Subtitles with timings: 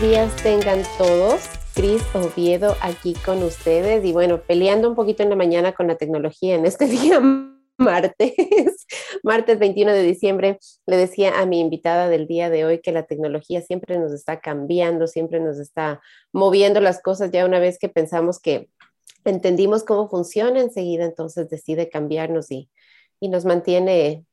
[0.00, 1.42] días tengan todos.
[1.74, 5.96] Cris Oviedo aquí con ustedes y bueno, peleando un poquito en la mañana con la
[5.96, 7.20] tecnología en este día
[7.76, 8.86] martes,
[9.22, 13.04] martes 21 de diciembre, le decía a mi invitada del día de hoy que la
[13.04, 16.00] tecnología siempre nos está cambiando, siempre nos está
[16.32, 18.68] moviendo las cosas ya una vez que pensamos que
[19.24, 22.70] entendimos cómo funciona enseguida, entonces decide cambiarnos y,
[23.20, 24.24] y nos mantiene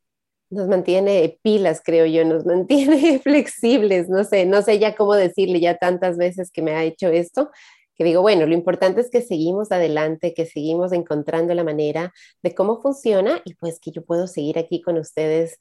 [0.49, 5.59] nos mantiene pilas, creo yo, nos mantiene flexibles, no sé, no sé ya cómo decirle
[5.59, 7.49] ya tantas veces que me ha hecho esto,
[7.95, 12.53] que digo, bueno, lo importante es que seguimos adelante, que seguimos encontrando la manera de
[12.53, 15.57] cómo funciona y pues que yo puedo seguir aquí con ustedes.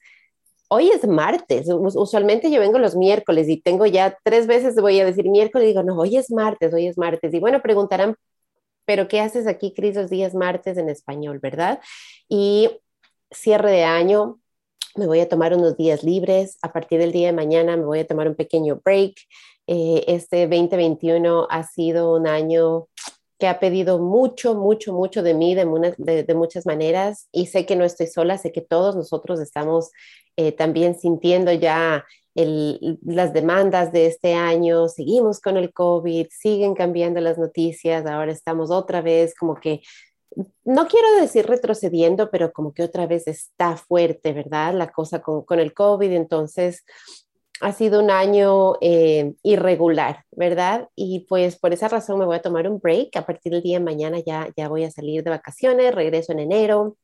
[0.69, 5.05] Hoy es martes, usualmente yo vengo los miércoles y tengo ya tres veces, voy a
[5.05, 7.33] decir miércoles, y digo, no, hoy es martes, hoy es martes.
[7.33, 8.15] Y bueno, preguntarán,
[8.85, 11.79] pero ¿qué haces aquí, Cris, los días martes en español, verdad?
[12.29, 12.69] Y
[13.31, 14.39] cierre de año,
[14.97, 17.99] me voy a tomar unos días libres, a partir del día de mañana me voy
[17.99, 19.15] a tomar un pequeño break.
[19.67, 22.87] Eh, este 2021 ha sido un año
[23.39, 27.75] que ha pedido mucho, mucho, mucho de mí de, de, muchas maneras y sé que
[27.75, 29.91] no estoy sola, sé que todos nosotros estamos
[30.37, 36.73] eh, también sintiendo ya el, las demandas de este año, seguimos con el COVID, siguen
[36.73, 39.81] cambiando las noticias, ahora estamos otra vez como que
[40.65, 44.73] no quiero decir retrocediendo, pero como que otra vez está fuerte, ¿verdad?
[44.73, 46.85] La cosa con, el COVID, entonces
[47.61, 50.89] ha sido un año eh, irregular, ¿verdad?
[50.95, 53.15] Y pues por esa razón me voy a tomar un break.
[53.17, 56.39] A partir del día de mañana ya, ya voy a salir de vacaciones, regreso en
[56.39, 56.97] enero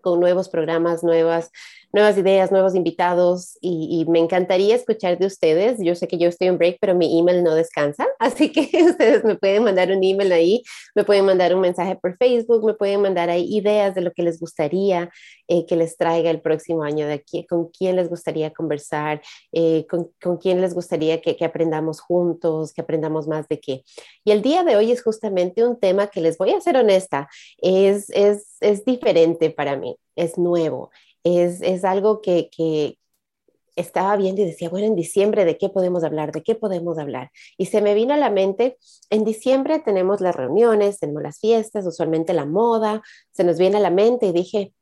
[0.00, 1.50] con nuevos programas, nuevas
[1.92, 5.78] nuevas ideas, nuevos invitados y, me encantaría escuchar de ustedes.
[5.80, 9.24] Yo sé que yo estoy en break, pero mi email no descansa, así que ustedes
[9.24, 10.62] me pueden mandar un email ahí,
[10.94, 14.40] me pueden mandar un mensaje por Facebook, me pueden mandar ideas de lo que les
[14.40, 15.10] gustaría
[15.50, 19.20] eh, que les traiga el próximo año de aquí, con quién les gustaría conversar,
[19.52, 23.84] eh, con, con, quién les gustaría que, que aprendamos juntos, que aprendamos más de qué.
[24.24, 27.28] Y el día de hoy es justamente un tema que les voy a ser honesta,
[27.58, 30.90] es, es, es diferente para mí, es nuevo
[31.24, 32.96] es, algo que,
[33.76, 36.32] estaba viendo y decía, bueno, en diciembre, ¿de qué podemos hablar?
[36.32, 37.30] ¿De qué podemos hablar?
[37.56, 38.76] Y se me vino a la mente,
[39.08, 43.00] en diciembre tenemos las reuniones, tenemos las fiestas, usualmente la moda,
[43.32, 44.74] se nos viene a la mente y dije,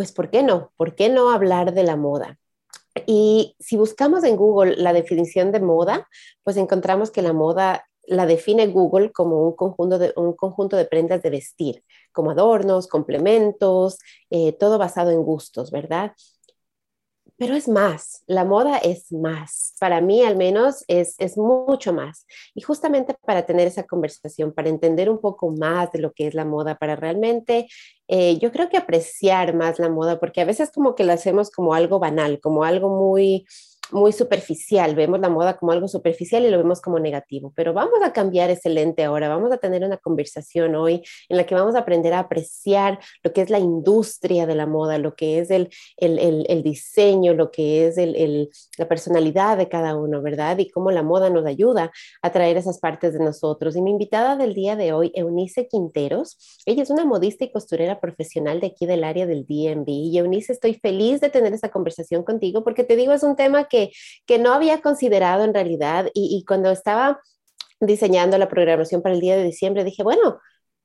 [0.00, 0.72] pues, ¿por qué no?
[0.78, 2.38] ¿Por qué no hablar de la moda?
[3.04, 6.08] Y si buscamos en Google la definición de moda,
[6.42, 10.86] pues encontramos que la moda la define Google como un conjunto de, un conjunto de
[10.86, 13.98] prendas de vestir, como adornos, complementos,
[14.30, 16.12] eh, todo basado en gustos, ¿verdad?
[17.40, 19.74] Pero es más, la moda es más.
[19.80, 22.26] Para mí al menos es, es mucho más.
[22.54, 26.34] Y justamente para tener esa conversación, para entender un poco más de lo que es
[26.34, 27.66] la moda, para realmente,
[28.08, 31.50] eh, yo creo que apreciar más la moda, porque a veces como que la hacemos
[31.50, 33.46] como algo banal, como algo muy
[33.92, 38.00] muy superficial, vemos la moda como algo superficial y lo vemos como negativo, pero vamos
[38.04, 41.74] a cambiar ese lente ahora, vamos a tener una conversación hoy en la que vamos
[41.74, 45.50] a aprender a apreciar lo que es la industria de la moda, lo que es
[45.50, 47.96] el, el, el, diseño, lo que es
[48.78, 50.58] la personalidad de cada uno, ¿verdad?
[50.58, 51.90] Y cómo la moda nos ayuda
[52.22, 53.76] a traer esas partes de nosotros.
[53.76, 58.00] Y mi invitada del día de hoy, Eunice Quinteros, ella es una modista y costurera
[58.00, 59.88] profesional de aquí del área del DMV.
[59.88, 63.64] Y Eunice, estoy feliz de tener esta conversación contigo porque te digo, es un tema
[63.64, 63.79] que
[64.26, 67.20] que, no había considerado en realidad y, cuando estaba
[67.80, 70.38] diseñando la programación para el día de diciembre dije, bueno,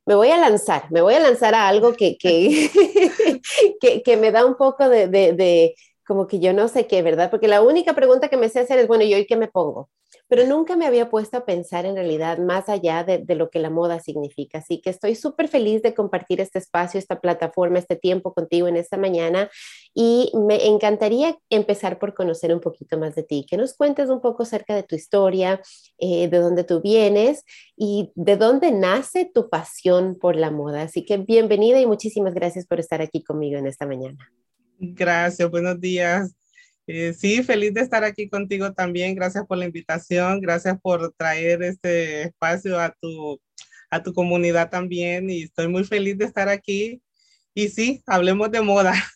[0.05, 2.17] me voy a lanzar, me voy a lanzar a algo que,
[3.81, 5.75] que, que, me da un poco de, de, de,
[6.05, 7.29] como que yo no sé qué, ¿verdad?
[7.31, 9.89] Porque la única pregunta que me sé hacer es, bueno, ¿y hoy qué me pongo?
[10.27, 13.69] Pero nunca me había puesto a pensar en realidad más allá de, lo que la
[13.69, 14.59] moda significa.
[14.59, 18.75] Así que estoy súper feliz de compartir este espacio, esta plataforma, este tiempo contigo en
[18.75, 19.49] esta mañana
[19.93, 24.21] y me encantaría empezar por conocer un poquito más de ti, que nos cuentes un
[24.21, 25.61] poco acerca de tu historia,
[25.99, 27.43] eh, de dónde tú vienes
[27.75, 30.83] y de dónde nace tu pasión por la moda.
[30.83, 34.31] Así que bienvenida y muchísimas gracias por estar aquí conmigo en esta mañana.
[34.79, 36.35] Gracias, buenos días.
[36.87, 39.15] Eh, sí, feliz de estar aquí contigo también.
[39.15, 40.39] Gracias por la invitación.
[40.41, 43.41] Gracias por traer este espacio a tu,
[43.89, 45.29] a tu comunidad también.
[45.29, 47.01] Y estoy muy feliz de estar aquí.
[47.53, 48.93] Y sí, hablemos de moda.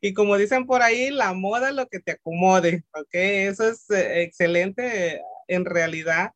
[0.00, 3.08] Y como dicen por ahí, la moda es lo que te acomode, ¿ok?
[3.12, 6.30] Eso es eh, excelente en realidad.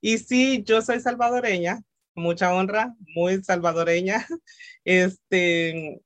[0.00, 1.82] Y sí, yo soy salvadoreña,
[2.14, 4.26] mucha honra, muy salvadoreña.
[4.84, 6.00] Este,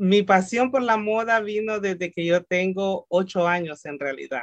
[0.00, 4.42] mi pasión por la moda vino desde que yo tengo ocho años en realidad.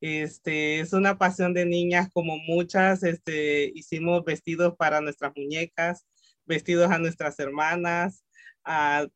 [0.00, 6.06] Este, es una pasión de niñas como muchas, este, hicimos vestidos para nuestras muñecas,
[6.44, 8.24] vestidos a nuestras hermanas,
[8.64, 9.06] a,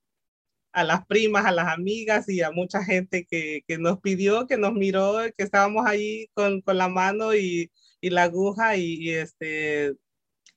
[0.72, 5.18] las primas, a las amigas y a mucha gente que, nos pidió, que nos miró,
[5.36, 7.70] que estábamos ahí con, con la mano y
[8.00, 9.94] y la aguja y, este,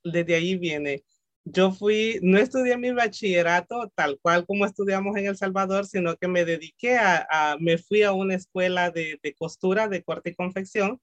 [0.03, 1.03] desde ahí viene.
[1.45, 6.27] Yo fui, no estudié mi bachillerato tal cual como estudiamos en El Salvador, sino que
[6.27, 11.01] me dediqué a, me fui a una escuela de, de, costura, de corte y confección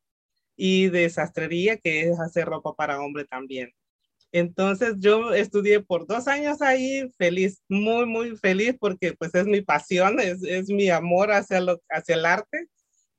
[0.56, 3.72] y de sastrería, que es hacer ropa para hombre también.
[4.32, 9.60] Entonces yo estudié por dos años ahí, feliz, muy, muy feliz, porque pues es mi
[9.60, 12.68] pasión, es, es mi amor hacia, lo, hacia el arte.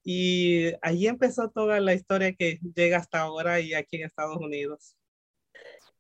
[0.04, 4.96] Y ahí empezó toda la historia que llega hasta ahora y aquí en Estados Unidos.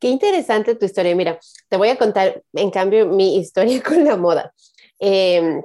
[0.01, 1.15] Qué interesante tu historia.
[1.15, 1.39] Mira,
[1.69, 4.53] te voy a contar, en cambio, mi historia con la moda.
[4.99, 5.61] Eh,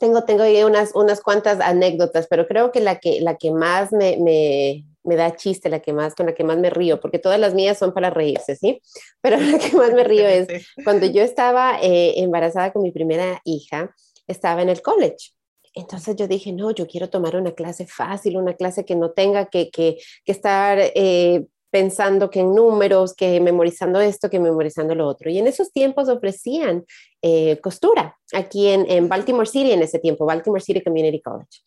[0.00, 4.16] tengo, tengo unas, unas cuantas anécdotas, pero creo que la que, la que más me,
[4.16, 7.38] me, me da chiste, la que más, con la que más me río, porque todas
[7.38, 8.82] las mías son para reírse, ¿sí?
[9.20, 10.48] Pero la que más me río es
[10.84, 13.94] cuando yo estaba eh, embarazada con mi primera hija,
[14.26, 15.32] estaba en el college.
[15.74, 19.46] Entonces yo dije, no, yo quiero tomar una clase fácil, una clase que no tenga
[19.46, 25.06] que, que, que estar eh, pensando que en números, que memorizando esto, que memorizando lo
[25.06, 25.30] otro.
[25.30, 26.84] Y en esos tiempos ofrecían
[27.22, 31.60] eh, costura aquí en, en, Baltimore City, en ese tiempo, Baltimore City Community College.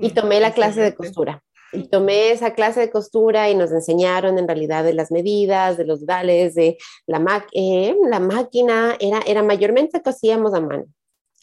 [0.00, 1.42] y mm, tomé la clase de costura.
[1.72, 5.84] Y tomé esa clase de costura y nos enseñaron en realidad de las medidas, de
[5.84, 6.76] los dales, de
[7.06, 10.86] la, eh, la máquina, era, era mayormente cosíamos a mano.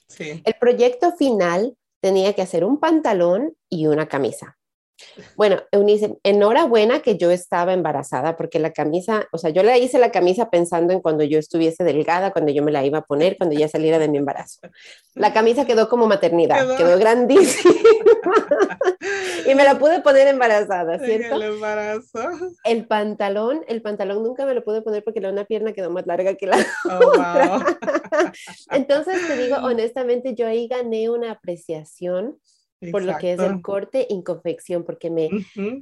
[0.09, 0.41] Sí.
[0.43, 4.57] El proyecto final tenía que hacer un pantalón y una camisa.
[5.35, 9.99] Bueno, Eunice, enhorabuena que yo estaba embarazada porque la camisa, o sea, yo le hice
[9.99, 13.37] la camisa pensando en cuando yo estuviese delgada, cuando yo me la iba a poner,
[13.37, 14.59] cuando ya saliera de mi embarazo.
[15.13, 17.73] La camisa quedó como maternidad, quedó, grandísima
[19.47, 21.35] y me la pude poner embarazada, ¿cierto?
[21.35, 22.19] El embarazo.
[22.63, 26.05] El pantalón, el pantalón nunca me lo pude poner porque la una pierna quedó más
[26.05, 27.59] larga que la oh, otra.
[28.71, 32.39] Entonces te digo, honestamente, yo ahí gané una apreciación
[32.91, 35.29] por lo que es el corte y confección, porque me,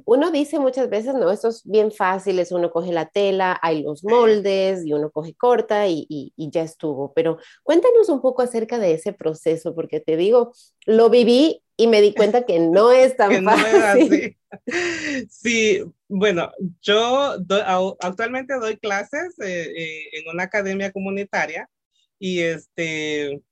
[0.04, 3.82] uno dice muchas veces, no, esto es bien fácil, es uno coge la tela, hay
[3.82, 8.78] los moldes y uno coge corta y, y, ya estuvo, pero cuéntanos un poco acerca
[8.78, 10.52] de ese proceso, porque te digo,
[10.86, 14.36] lo viví y me di cuenta que no es tan fácil.
[15.28, 16.50] Sí, bueno,
[16.80, 17.36] yo
[18.00, 21.68] actualmente doy clases eh, eh, en una academia comunitaria
[22.18, 23.42] y este,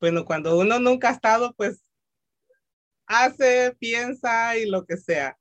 [0.00, 1.83] bueno, cuando uno nunca ha estado, pues
[3.06, 5.36] hace, piensa y lo que sea.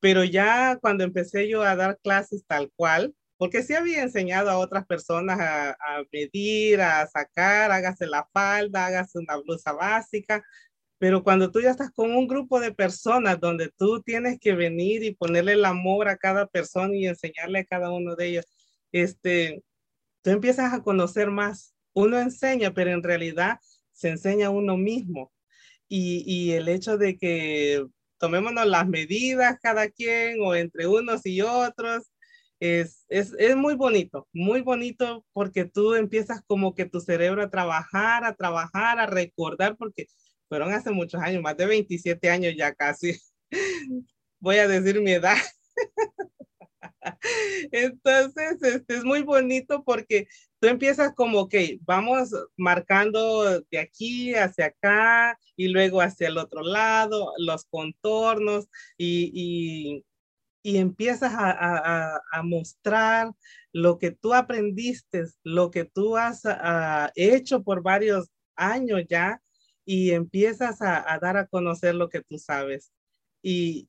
[0.00, 4.58] Pero ya cuando empecé yo a dar clases tal cual, porque sí había enseñado a
[4.58, 5.76] otras personas a,
[6.12, 10.44] medir, a sacar, hágase la falda, hágase una blusa básica,
[10.98, 15.02] pero cuando tú ya estás con un grupo de personas donde tú tienes que venir
[15.02, 18.46] y ponerle el amor a cada persona y enseñarle a cada uno de ellos,
[18.92, 19.64] este,
[20.22, 21.74] tú empiezas a conocer más.
[21.94, 23.58] Uno enseña, pero en realidad
[23.90, 25.32] se enseña a uno mismo
[25.94, 27.84] y, el hecho de que
[28.18, 32.10] tomémonos las medidas cada quien o entre unos y otros,
[32.60, 37.50] es, es, es, muy bonito, muy bonito porque tú empiezas como que tu cerebro a
[37.50, 40.06] trabajar, a trabajar, a recordar, porque
[40.48, 43.18] fueron hace muchos años, más de 27 años ya casi.
[44.40, 45.36] Voy a decir mi edad.
[47.72, 50.26] Entonces, este es muy bonito porque
[50.60, 56.62] tú empiezas como que vamos marcando de aquí hacia acá y luego hacia el otro
[56.62, 60.04] lado, los contornos y,
[60.64, 63.32] y, empiezas a, a, mostrar
[63.72, 69.42] lo que tú aprendiste, lo que tú has ah, hecho por varios años ya
[69.84, 72.92] y empiezas a, a dar a conocer lo que tú sabes.
[73.42, 73.88] Y,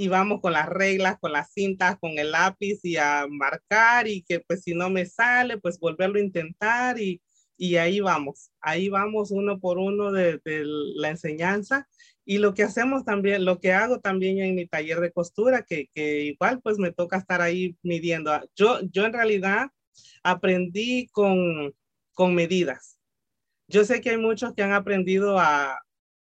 [0.00, 4.22] y vamos con las reglas, con las cintas, con el lápiz y a marcar y
[4.22, 7.20] que pues si no me sale, pues volverlo a intentar y,
[7.56, 11.88] y ahí vamos, ahí vamos uno por uno de, de, la enseñanza
[12.24, 15.88] y lo que hacemos también, lo que hago también en mi taller de costura, que,
[15.92, 18.30] que igual pues me toca estar ahí midiendo.
[18.54, 19.70] Yo, yo en realidad
[20.22, 21.74] aprendí con,
[22.12, 23.00] con medidas.
[23.66, 25.76] Yo sé que hay muchos que han aprendido a,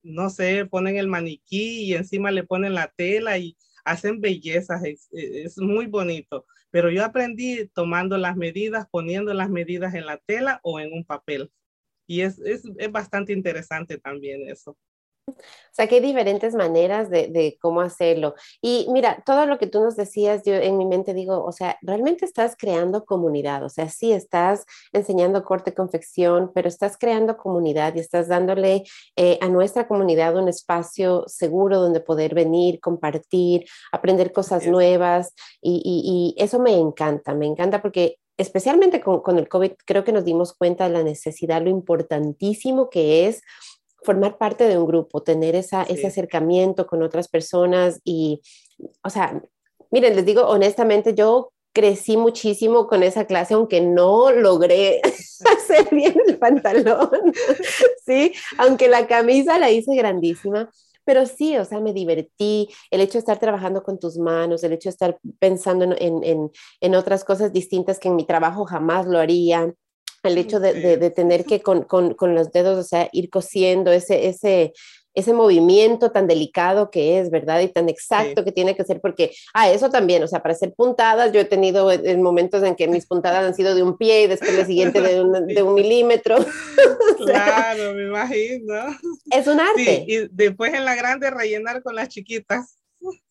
[0.03, 5.57] no sé, ponen el maniquí y encima le ponen la tela y hacen bellezas, es,
[5.57, 6.45] muy bonito.
[6.69, 11.03] Pero yo aprendí tomando las medidas, poniendo las medidas en la tela o en un
[11.03, 11.51] papel.
[12.07, 14.77] Y es, es, es bastante interesante también eso.
[15.37, 18.35] O sea, que hay diferentes maneras de, de, cómo hacerlo.
[18.61, 21.77] Y mira, todo lo que tú nos decías, yo en mi mente digo, o sea,
[21.81, 23.63] realmente estás creando comunidad.
[23.63, 28.83] O sea, sí estás enseñando corte confección, pero estás creando comunidad y estás dándole
[29.15, 35.33] eh, a nuestra comunidad un espacio seguro donde poder venir, compartir, aprender cosas nuevas.
[35.61, 40.03] Y, y, y eso me encanta, me encanta porque especialmente con, con el COVID, creo
[40.03, 43.43] que nos dimos cuenta de la necesidad, lo importantísimo que es
[44.03, 48.41] formar parte de un grupo, tener esa, ese acercamiento con otras personas y,
[49.03, 49.41] o sea,
[49.91, 56.15] Miren, les digo honestamente, yo crecí muchísimo con esa clase, aunque no logré hacer bien
[56.25, 57.09] el pantalón,
[58.05, 58.33] ¿sí?
[58.57, 60.71] Aunque la camisa la hice grandísima,
[61.03, 64.73] pero sí, o sea, me divertí, el hecho de estar trabajando con tus manos, el
[64.73, 69.05] hecho de estar pensando en, en, en otras cosas distintas que en mi trabajo jamás
[69.07, 69.75] lo harían,
[70.29, 73.29] el hecho de, de, de tener que con, con, con, los dedos, o sea, ir
[73.29, 74.73] cosiendo ese, ese,
[75.13, 77.61] ese movimiento tan delicado que es, ¿verdad?
[77.61, 80.73] Y tan exacto que tiene que ser, porque, ah, eso también, o sea, para hacer
[80.73, 84.23] puntadas, yo he tenido en momentos en que mis puntadas han sido de un pie
[84.23, 86.37] y después la siguiente de un, de un milímetro.
[87.25, 88.75] claro, me imagino.
[89.31, 90.05] Es un arte.
[90.07, 92.77] y después en la grande rellenar con las chiquitas.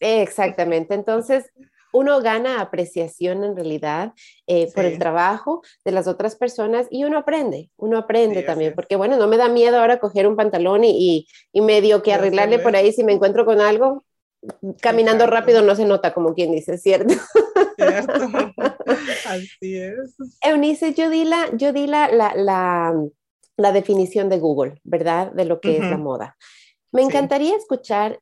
[0.01, 1.51] Exactamente, entonces
[1.93, 4.13] uno gana apreciación en realidad
[4.47, 8.97] eh, por el trabajo de las otras personas y uno aprende, uno aprende también, porque
[8.97, 12.75] bueno, no me da miedo ahora coger un pantalón y, y, medio que arreglarle por
[12.77, 14.05] ahí si me encuentro con algo.
[14.81, 17.15] Caminando rápido no se nota, como quien dice, ¿cierto?
[17.77, 18.13] Cierto.
[19.27, 20.17] Así es.
[20.41, 22.95] Eunice, yo di, la, yo di la, la, la,
[23.57, 25.31] la definición de Google, ¿verdad?
[25.33, 26.37] De lo que es la moda.
[26.93, 28.21] Me encantaría escuchar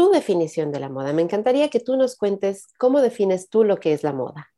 [0.00, 1.12] tu definición de la moda.
[1.12, 4.50] Me encantaría que tú nos cuentes cómo defines tú lo que es la moda.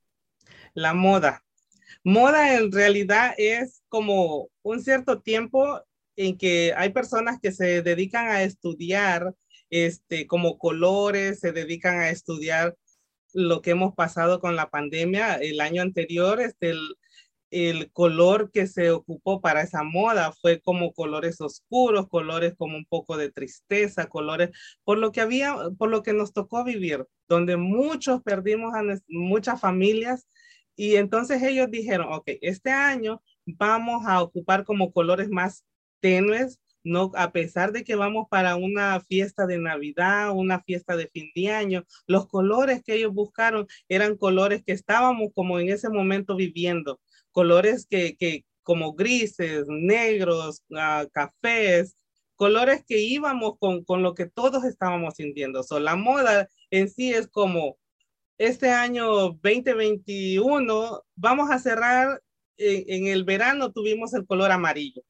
[0.73, 1.43] La moda.
[2.05, 5.83] Moda en realidad es como un cierto tiempo
[6.15, 9.35] en que hay personas que se dedican a estudiar
[9.69, 12.77] este, como colores, se dedican a estudiar
[13.33, 16.97] lo que hemos pasado con la pandemia el año anterior, este, el,
[17.53, 22.87] el color que se ocupó para esa moda fue como colores oscuros, colores como un
[22.87, 24.51] poco de tristeza, colores
[24.85, 29.61] por lo que había, por lo que nos tocó vivir, donde muchos perdimos a muchas
[29.61, 30.27] familias
[30.77, 35.65] y entonces ellos dijeron, ok, este año vamos a ocupar como colores más
[36.01, 41.07] tenues, no, a pesar de que vamos para una fiesta de Navidad, una fiesta de
[41.07, 45.91] fin de año, los colores que ellos buscaron eran colores que estábamos como en ese
[45.91, 46.99] momento viviendo
[47.33, 51.97] colores que, que como grises, negros, uh, cafés,
[52.37, 55.63] colores que íbamos con, con, lo que todos estábamos sintiendo.
[55.63, 57.77] So, la moda en sí es como
[58.39, 59.07] este año
[59.43, 62.21] 2021, vamos a cerrar,
[62.57, 65.03] en, en el verano tuvimos el color amarillo.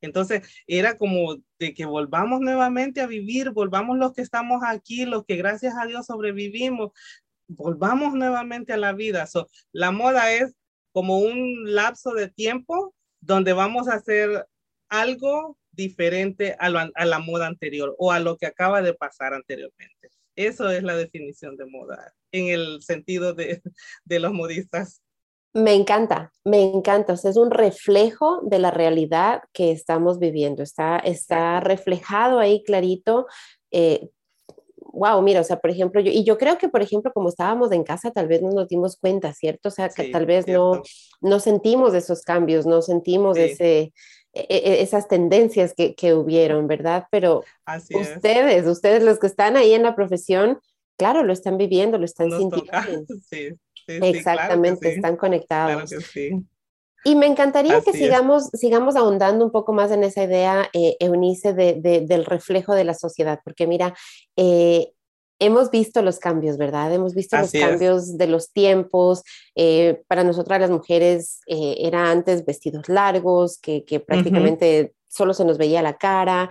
[0.00, 5.24] Entonces era como de que volvamos nuevamente a vivir, volvamos los que estamos aquí, los
[5.24, 6.92] que gracias a Dios sobrevivimos,
[7.48, 9.26] volvamos nuevamente a la vida.
[9.26, 10.54] So, la moda es
[10.98, 14.48] como un lapso de tiempo donde vamos a hacer
[14.88, 20.10] algo diferente a, la moda anterior o a lo que acaba de pasar anteriormente.
[20.34, 23.62] Eso es la definición de moda en el sentido de,
[24.06, 25.00] los modistas.
[25.54, 27.12] Me encanta, me encanta.
[27.12, 30.64] O sea, es un reflejo de la realidad que estamos viviendo.
[30.64, 33.28] Está, está reflejado ahí clarito
[33.70, 34.08] eh,
[34.98, 37.72] wow, mira, o sea, por ejemplo, yo, y yo creo que, por ejemplo, como estábamos
[37.72, 39.68] en casa, tal vez no nos dimos cuenta, ¿cierto?
[39.68, 40.82] O sea, que tal vez no,
[41.20, 43.92] no sentimos esos cambios, no sentimos ese,
[44.32, 47.06] e, e, esas tendencias que, que, hubieron, ¿verdad?
[47.10, 47.44] Pero
[47.90, 50.58] ustedes, ustedes los que están ahí en la profesión,
[50.98, 52.66] claro, lo están viviendo, lo están sintiendo.
[53.86, 55.88] Sí, Exactamente, están conectados.
[55.88, 56.30] Claro que sí.
[57.04, 61.54] Y me encantaría que sigamos, sigamos ahondando un poco más en esa idea, eh, Eunice,
[61.54, 63.94] de, de, del reflejo de la sociedad, porque mira,
[64.36, 64.92] eh,
[65.38, 66.92] hemos visto los cambios, ¿verdad?
[66.92, 69.22] Hemos visto los cambios de los tiempos.
[69.54, 75.44] Eh, para nosotras las mujeres eh, era antes vestidos largos, que, que prácticamente solo se
[75.44, 76.50] nos veía la cara.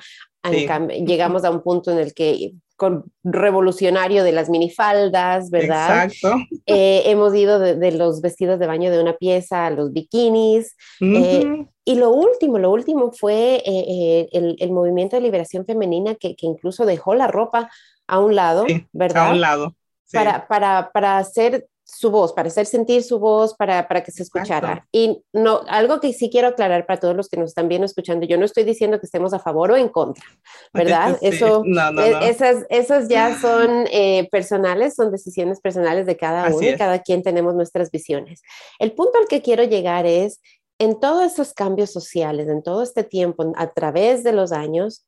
[0.52, 6.06] Llegamos a un punto en el que con revolucionario de las minifaldas, ¿verdad?
[6.06, 6.38] Exacto.
[6.70, 10.76] Eh, hemos ido de, los vestidos de baño de una pieza a los bikinis.
[11.00, 16.36] Eh, y lo último, lo último fue eh, el, el, movimiento de liberación femenina que,
[16.36, 17.72] que, incluso dejó la ropa
[18.06, 19.30] a un lado, ¿verdad?
[19.30, 19.76] A un lado.
[20.12, 24.22] Para, para, para hacer su voz, para hacer sentir su voz, para, para que se
[24.22, 24.86] escuchara.
[24.92, 28.26] Y no, algo que sí quiero aclarar para todos los que nos están viendo escuchando,
[28.26, 30.26] yo no estoy diciendo que estemos a favor o en contra,
[30.74, 31.18] ¿verdad?
[31.22, 36.76] Eso, e, Esas, esas ya son eh, personales, son decisiones personales de cada uno y
[36.76, 38.42] cada quien tenemos nuestras visiones.
[38.80, 40.42] El punto al que quiero llegar es,
[40.80, 45.08] en todos esos cambios sociales, en todo este tiempo, a través de los años,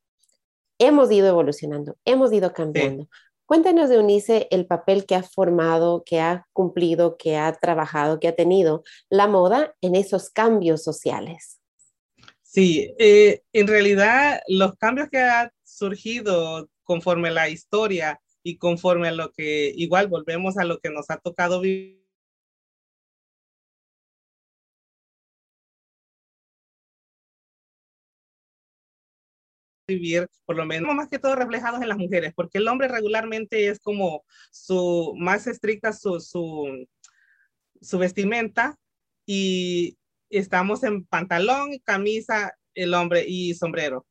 [0.78, 3.06] hemos ido evolucionando, hemos ido cambiando.
[3.50, 8.28] Cuéntanos de Unice el papel que ha formado, que ha cumplido, que ha trabajado, que
[8.28, 11.60] ha tenido la moda en esos cambios sociales.
[12.42, 19.12] Sí, eh, en realidad los cambios que han surgido conforme la historia y conforme a
[19.12, 21.99] lo que igual volvemos a lo que nos ha tocado vivir
[29.90, 33.68] vivir, por lo menos más que todo reflejados en las mujeres, porque el hombre regularmente
[33.68, 36.86] es como su más estricta su, su,
[37.80, 38.76] su vestimenta
[39.26, 39.98] y
[40.30, 44.06] estamos en pantalón, camisa, el hombre y sombrero.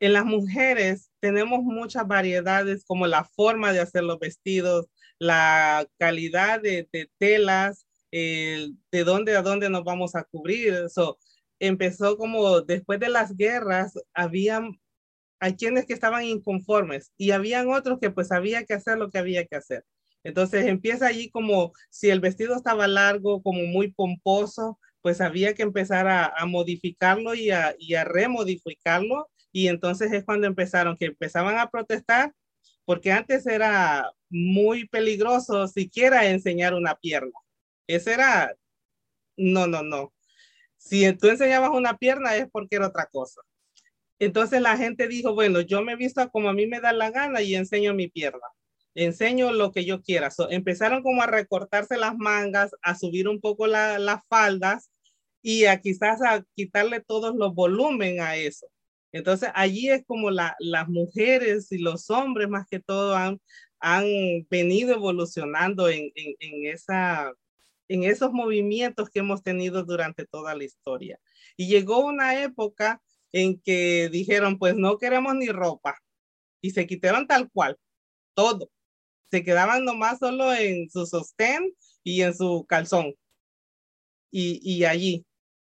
[0.00, 4.86] En las mujeres tenemos muchas variedades como la forma de hacer los vestidos,
[5.18, 10.74] la calidad de, telas, de dónde a dónde nos vamos a cubrir.
[10.74, 11.18] Eso
[11.60, 14.60] empezó como después de las guerras, había
[15.42, 19.18] hay quienes que estaban inconformes y habían otros que pues había que hacer lo que
[19.18, 19.84] había que hacer.
[20.22, 25.64] Entonces empieza allí como si el vestido estaba largo, como muy pomposo, pues había que
[25.64, 29.28] empezar a, modificarlo y a, y remodificarlo.
[29.50, 32.32] Y entonces es cuando empezaron, que empezaban a protestar,
[32.84, 37.36] porque antes era muy peligroso siquiera enseñar una pierna.
[37.88, 38.54] Ese era,
[39.36, 40.14] no, no, no.
[40.78, 43.40] Si tú enseñabas una pierna es porque era otra cosa.
[44.24, 47.42] Entonces la gente dijo, bueno, yo me visto como a mí me da la gana
[47.42, 48.46] y enseño mi pierna
[48.94, 50.30] enseño lo que yo quiera.
[50.50, 54.90] empezaron como a recortarse las mangas, a subir un poco las faldas
[55.42, 58.66] y a quizás a quitarle todos los volumen a eso.
[59.12, 63.40] Entonces allí es como las mujeres y los hombres más que todo han,
[63.80, 64.06] han
[64.48, 67.32] venido evolucionando en, en, esa,
[67.88, 71.18] en esos movimientos que hemos tenido durante toda la historia.
[71.56, 73.02] Y llegó una época
[73.32, 75.96] en que dijeron, pues no queremos ni ropa.
[76.60, 77.76] Y se quitaron tal cual,
[78.34, 78.70] todo
[79.32, 81.74] se quedaban nomás solo en su sostén
[82.04, 83.14] y en su calzón.
[84.30, 85.26] Y, y allí.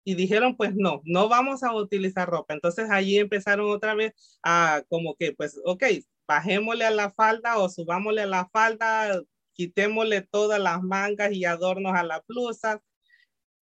[0.03, 2.53] Y dijeron, pues no, no vamos a utilizar ropa.
[2.53, 5.83] Entonces allí empezaron otra vez a como que, pues, ok,
[6.27, 9.21] bajémosle a la falda o subámosle a la falda,
[9.53, 12.81] quitémosle todas las mangas y adornos a la blusa.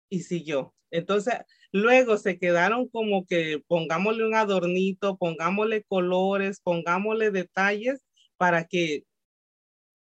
[0.08, 0.74] Y siguió.
[0.90, 1.34] Entonces,
[1.74, 8.00] luego se quedaron como que pongámosle un adornito, pongámosle colores, pongámosle detalles
[8.36, 9.04] para que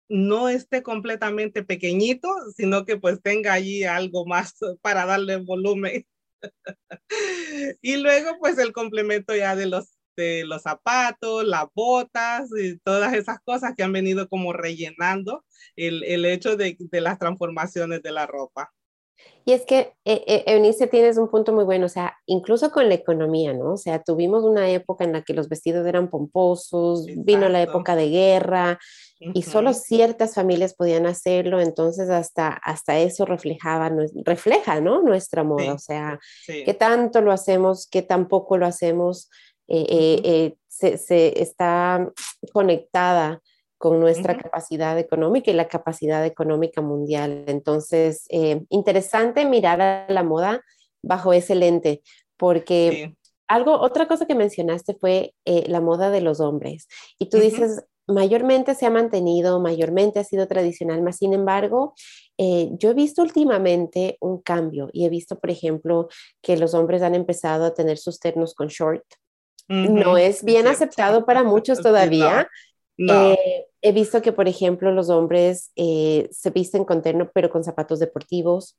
[0.07, 6.05] no esté completamente pequeñito, sino que pues tenga allí algo más para darle volumen.
[7.81, 13.15] y luego pues el complemento ya de los, de los zapatos, las botas y todas
[13.15, 15.43] esas cosas que han venido como rellenando
[15.75, 18.71] el, el hecho de, de las transformaciones de la ropa.
[19.45, 22.88] Y es que, eh, eh, Eunice, tienes un punto muy bueno, o sea, incluso con
[22.88, 23.73] la economía, ¿no?
[23.73, 27.95] O sea, tuvimos una época en la que los vestidos eran pomposos, vino la época
[27.95, 28.79] de guerra
[29.19, 33.91] y solo ciertas familias podían hacerlo, entonces hasta, hasta eso reflejaba,
[34.23, 35.01] refleja, ¿no?
[35.01, 39.29] Nuestra moda, o sea, qué tanto lo hacemos, qué tampoco lo hacemos,
[39.67, 42.12] eh, se, se, está
[42.51, 43.41] conectada
[43.84, 47.43] con nuestra capacidad económica y la capacidad económica mundial.
[47.48, 50.62] Entonces, eh, interesante mirar a la moda
[51.02, 52.02] bajo ese lente,
[52.38, 53.13] porque
[53.50, 56.88] algo, otra cosa que mencionaste fue eh, la moda de los hombres.
[57.19, 61.93] Y tú dices, mayormente se ha mantenido, mayormente ha sido tradicional, más sin embargo,
[62.38, 66.08] eh, yo he visto últimamente un cambio y he visto, por ejemplo,
[66.41, 69.04] que los hombres han empezado a tener sus ternos con short.
[69.67, 72.48] No es bien aceptado para muchos todavía.
[72.98, 77.63] Eh, he visto que, por ejemplo, los hombres eh, se visten con terno, pero con
[77.63, 78.78] zapatos deportivos.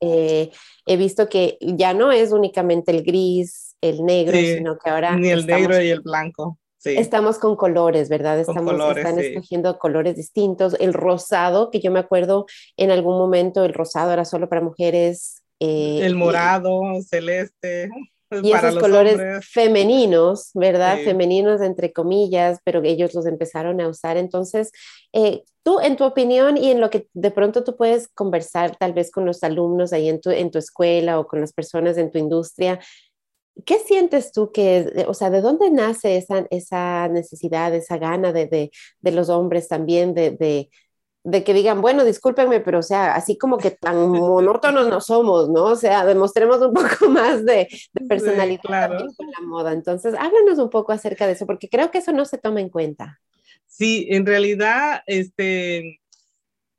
[0.00, 0.50] Eh,
[0.86, 5.16] he visto que ya no es únicamente el gris, el negro, sino que ahora...
[5.16, 6.58] Ni el negro y el blanco.
[6.84, 8.38] Estamos con colores, ¿verdad?
[8.38, 10.76] Estamos, están escogiendo colores distintos.
[10.78, 15.42] El rosado, que yo me acuerdo en algún momento, el rosado era solo para mujeres.
[15.58, 17.90] el morado, celeste.
[18.42, 20.98] Y esos colores femeninos, ¿verdad?
[21.04, 24.16] Femeninos entre comillas, pero ellos los empezaron a usar.
[24.16, 24.72] Entonces,
[25.12, 28.92] eh, tú, en tu opinión y en lo que de pronto tú puedes conversar tal
[28.92, 32.10] vez con los alumnos ahí en tu, en tu escuela o con las personas en
[32.10, 32.80] tu industria,
[33.66, 38.46] ¿qué sientes tú que, o sea, de dónde nace esa, esa necesidad, esa gana de,
[38.46, 40.70] de, de los hombres también de,
[41.24, 45.00] de de que digan, bueno, discúlpenme, pero o sea, así como que tan monótonos no
[45.00, 45.64] somos, ¿no?
[45.64, 47.68] O sea, demostremos un poco más de,
[48.08, 48.60] personalidad
[49.16, 49.72] con la moda.
[49.72, 52.68] Entonces, háblanos un poco acerca de eso, porque creo que eso no se toma en
[52.68, 53.20] cuenta.
[53.66, 56.00] Sí, en realidad, este,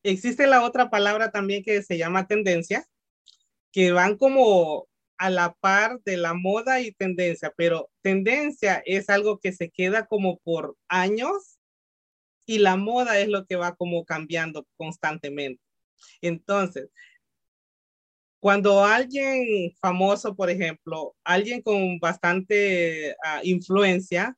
[0.03, 2.85] existe la otra palabra también que se llama tendencia,
[3.71, 9.39] que van como a la par de la moda y tendencia, pero tendencia es algo
[9.39, 11.52] que se queda como por años
[12.45, 15.61] y la moda es lo que va como cambiando constantemente.
[16.21, 16.89] Entonces,
[18.39, 24.37] cuando alguien famoso, por ejemplo, alguien con bastante ah, influencia,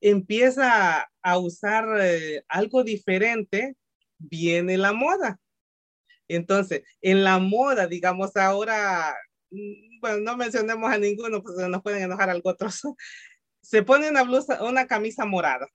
[0.00, 3.76] empieza a usar eh, algo diferente,
[4.18, 5.38] viene la moda.
[6.28, 9.14] Entonces, en la moda, digamos ahora,
[9.50, 12.80] mm, bueno, no mencionemos a ninguno, pues nos pueden enojar algo otros.
[13.60, 15.68] se pone una blusa, una camisa morada.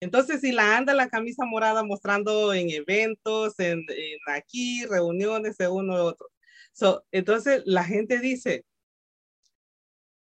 [0.00, 3.84] Entonces, si la anda la camisa morada mostrando en eventos, en,
[4.26, 6.28] aquí, reuniones de uno u otro.
[7.10, 8.64] entonces, la gente dice,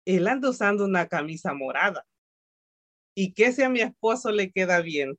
[0.05, 2.05] él anda usando una camisa morada.
[3.13, 5.17] ¿Y qué si a mi esposo le queda bien?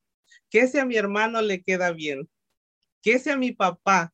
[0.49, 2.29] ¿Qué si a mi hermano le queda bien?
[3.01, 4.13] ¿Qué si a mi papá?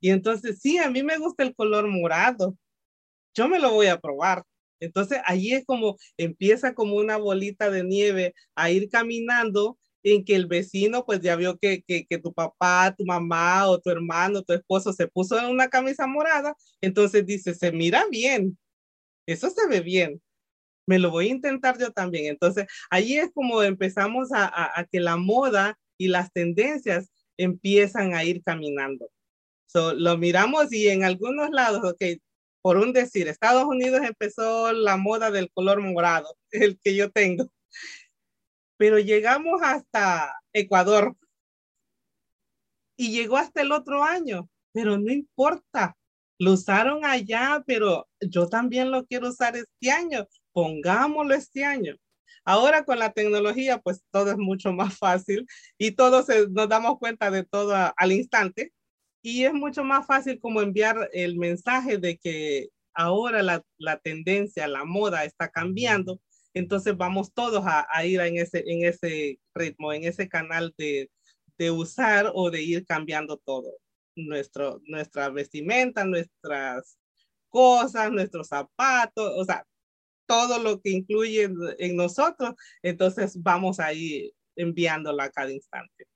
[0.00, 2.56] Y entonces, sí, a mí me gusta el color morado.
[3.34, 4.44] Yo me lo voy a probar.
[4.80, 10.36] Entonces, ahí es como empieza como una bolita de nieve a ir caminando en que
[10.36, 14.52] el vecino pues ya vio que, que, tu papá, tu mamá o tu hermano, tu
[14.52, 18.58] esposo se puso en una camisa morada, entonces dice, se mira bien,
[19.26, 20.22] eso se ve bien,
[20.86, 22.26] me lo voy a intentar yo también.
[22.26, 28.24] Entonces, ahí es como empezamos a, a, que la moda y las tendencias empiezan a
[28.24, 29.10] ir caminando.
[29.66, 32.02] So, lo miramos y en algunos lados, ok,
[32.62, 37.50] por un decir, Estados Unidos empezó la moda del color morado, el que yo tengo,
[38.76, 41.16] pero llegamos hasta Ecuador
[42.96, 45.96] y llegó hasta el otro año, pero no importa,
[46.38, 51.96] lo usaron allá, pero yo también lo quiero usar este año, pongámoslo este año.
[52.44, 57.30] Ahora con la tecnología, pues todo es mucho más fácil y todos nos damos cuenta
[57.30, 58.72] de todo al instante
[59.22, 64.66] y es mucho más fácil como enviar el mensaje de que ahora la, la tendencia,
[64.68, 66.20] la moda está cambiando,
[66.54, 71.10] entonces vamos todos a, a, ir en ese, en ese ritmo, en ese canal de,
[71.58, 73.72] de usar o de ir cambiando todo
[74.16, 76.98] nuestro, nuestra vestimenta, nuestras
[77.48, 79.64] cosas, nuestros zapatos, o sea,
[80.26, 86.07] todo lo que incluye en nosotros, entonces vamos a ir enviándola a cada instante.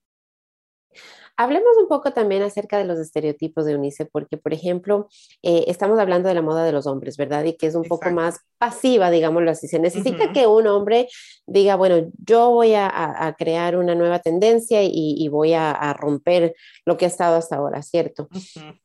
[1.36, 5.08] Hablemos un poco también acerca de los estereotipos de Unice, porque, por ejemplo,
[5.42, 7.44] eh, estamos hablando de la moda de los hombres, ¿verdad?
[7.44, 9.66] Y que es un poco más pasiva, digámoslo así.
[9.66, 11.08] Se necesita que un hombre
[11.46, 17.06] diga, bueno, yo voy a, crear una nueva tendencia y, voy a, romper lo que
[17.06, 18.28] ha estado hasta ahora, ¿cierto?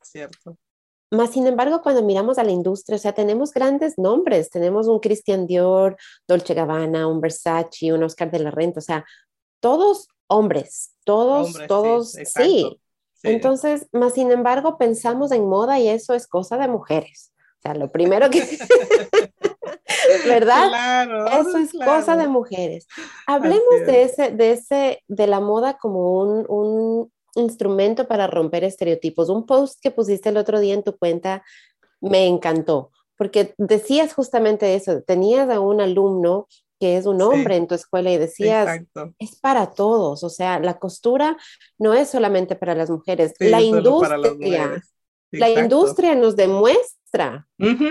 [0.02, 0.58] Cierto.
[1.12, 5.00] Más sin embargo, cuando miramos a la industria, o sea, tenemos grandes nombres, tenemos un
[5.00, 5.96] Christian Dior,
[6.28, 9.06] Dolce Gabbana, un Versace, un Oscar de la Renta, o sea,
[9.62, 12.80] todos hombres, todos, todos, sí,
[13.24, 17.34] Entonces, más sin embargo, pensamos en moda y eso es cosa de mujeres.
[17.60, 18.42] O sea, lo primero que...
[20.28, 20.70] ¿Verdad?
[20.70, 22.88] Claro, eso es cosa de mujeres.
[23.26, 29.30] Hablemos de ese, de ese, de la moda como un, un instrumento para romper estereotipos.
[29.30, 31.44] Un post que pusiste el otro día en tu cuenta
[32.02, 36.48] me encantó, porque decías justamente eso, tenías a un alumno
[36.80, 38.82] que es un hombre en tu escuela y decías,
[39.20, 41.38] es para todos, o sea, la costura
[41.78, 44.82] no es solamente para las mujeres, la industria,
[45.32, 47.48] la industria nos demuestra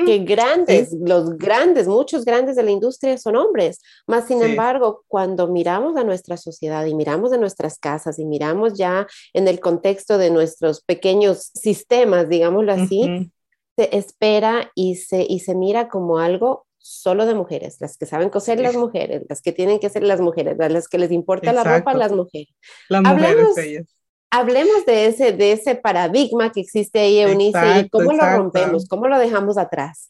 [0.07, 5.49] que grandes, los grandes, muchos grandes de la industria son hombres, más sin embargo, cuando
[5.49, 10.18] miramos a nuestra sociedad y miramos a nuestras casas y miramos ya en el contexto
[10.18, 13.31] de nuestros pequeños sistemas, digámoslo así,
[13.77, 18.31] se espera y se, y se mira como algo solo de mujeres, las que saben
[18.31, 21.64] coser las mujeres, las que tienen que ser las mujeres, las que les importa la
[21.64, 22.55] ropa las mujeres.
[22.88, 23.87] Las hablemos, ellas.
[24.31, 29.09] Hablemos de ese, de ese paradigma que existe ahí, Eunice, y cómo lo rompemos, cómo
[29.09, 30.07] lo dejamos atrás.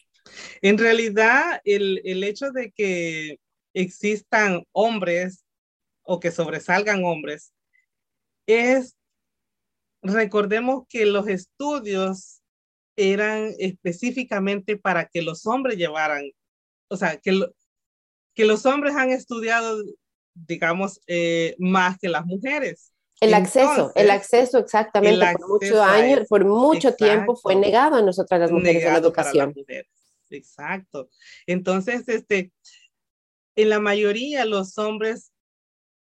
[0.61, 3.39] En realidad, el, el hecho de que
[3.73, 5.43] existan hombres
[6.03, 7.53] o que sobresalgan hombres
[8.45, 8.95] es,
[10.03, 12.41] recordemos que los estudios
[12.95, 16.23] eran específicamente para que los hombres llevaran
[16.89, 17.39] o sea, que,
[18.33, 19.83] que los hombres han estudiado,
[20.33, 22.93] digamos, eh, más que las mujeres.
[23.19, 28.39] El acceso, el acceso exactamente, por muchos años, por mucho tiempo fue negado a nosotras
[28.41, 29.55] las mujeres en la educación.
[30.29, 31.09] Exacto.
[31.47, 32.51] Entonces, este,
[33.55, 35.31] en la mayoría los hombres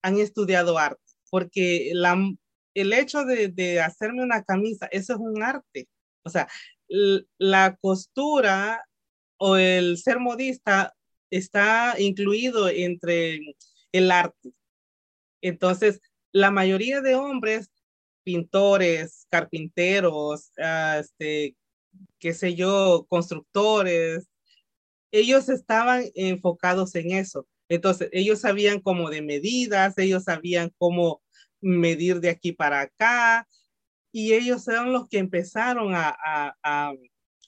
[0.02, 2.16] han estudiado arte, porque la,
[2.74, 5.88] el hecho de, de hacerme una camisa, eso es un arte.
[6.22, 6.48] O sea,
[7.38, 8.84] la costura
[9.42, 10.94] o el ser modista
[11.30, 13.40] está incluido entre
[13.90, 14.52] el arte.
[15.40, 16.00] Entonces,
[16.30, 17.70] la mayoría de hombres,
[18.22, 21.56] pintores, carpinteros, ah, este,
[22.18, 24.28] qué sé yo, constructores,
[25.10, 27.48] ellos estaban enfocados en eso.
[27.70, 31.22] Entonces, ellos sabían cómo de medidas, ellos sabían cómo
[31.62, 33.48] medir de aquí para acá,
[34.12, 36.14] y ellos eran los que empezaron a,
[36.62, 36.92] a,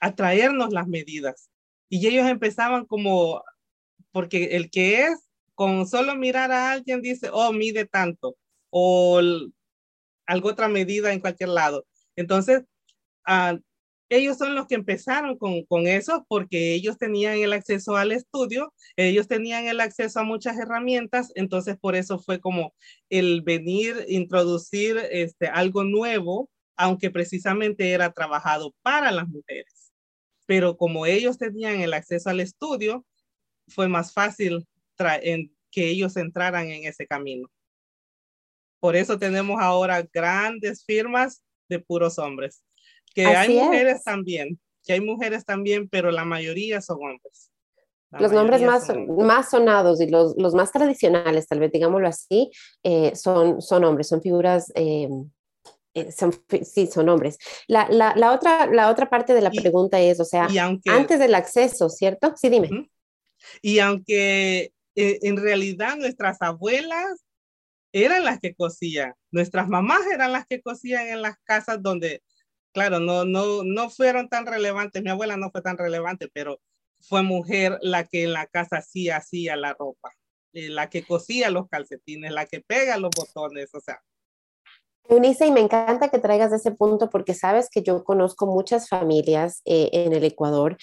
[0.00, 1.51] a traernos las medidas.
[1.94, 3.44] Y ellos empezaban como,
[4.12, 8.34] porque el que es, con solo mirar a alguien dice, oh, mide tanto,
[8.70, 9.20] o
[10.26, 11.84] algo otra medida en cualquier lado.
[12.16, 12.62] Entonces,
[13.26, 13.58] ah,
[14.08, 18.72] ellos son los que empezaron con, con eso porque ellos tenían el acceso al estudio,
[18.96, 22.74] ellos tenían el acceso a muchas herramientas, entonces por eso fue como
[23.10, 29.81] el venir, introducir este, algo nuevo, aunque precisamente era trabajado para las mujeres.
[30.46, 33.04] Pero como ellos tenían el acceso al estudio,
[33.68, 34.66] fue más fácil
[34.98, 37.48] en, que ellos entraran en ese camino.
[38.80, 42.62] Por eso tenemos ahora grandes firmas de puros hombres.
[43.14, 47.50] Que hay mujeres también, que hay mujeres también, pero la mayoría son hombres.
[48.10, 52.50] los nombres más, más sonados y los, los, más tradicionales, tal vez digámoslo así,
[52.82, 55.08] eh, son, son hombres, son figuras, eh,
[55.94, 56.32] eh, son,
[56.64, 57.38] sí, son hombres.
[57.66, 60.48] La, la, la, otra, la otra parte de la pregunta es, o sea,
[60.86, 62.34] antes del acceso, ¿cierto?
[62.36, 62.90] Sí, dime.
[63.60, 67.24] Y aunque en realidad nuestras abuelas
[67.92, 72.22] eran las que cosían, nuestras mamás eran las que cosían en las casas donde
[72.72, 75.02] claro, no, no, no fueron tan relevantes.
[75.02, 76.60] Mi abuela no fue tan relevante, pero
[77.00, 80.10] fue mujer la que en la casa sí hacía la ropa,
[80.52, 84.00] eh, la que cosía los calcetines, la que pega los botones, o sea.
[85.08, 89.62] Eunice, y me encanta que traigas ese punto porque sabes que yo conozco muchas familias
[89.64, 90.76] eh, en el Ecuador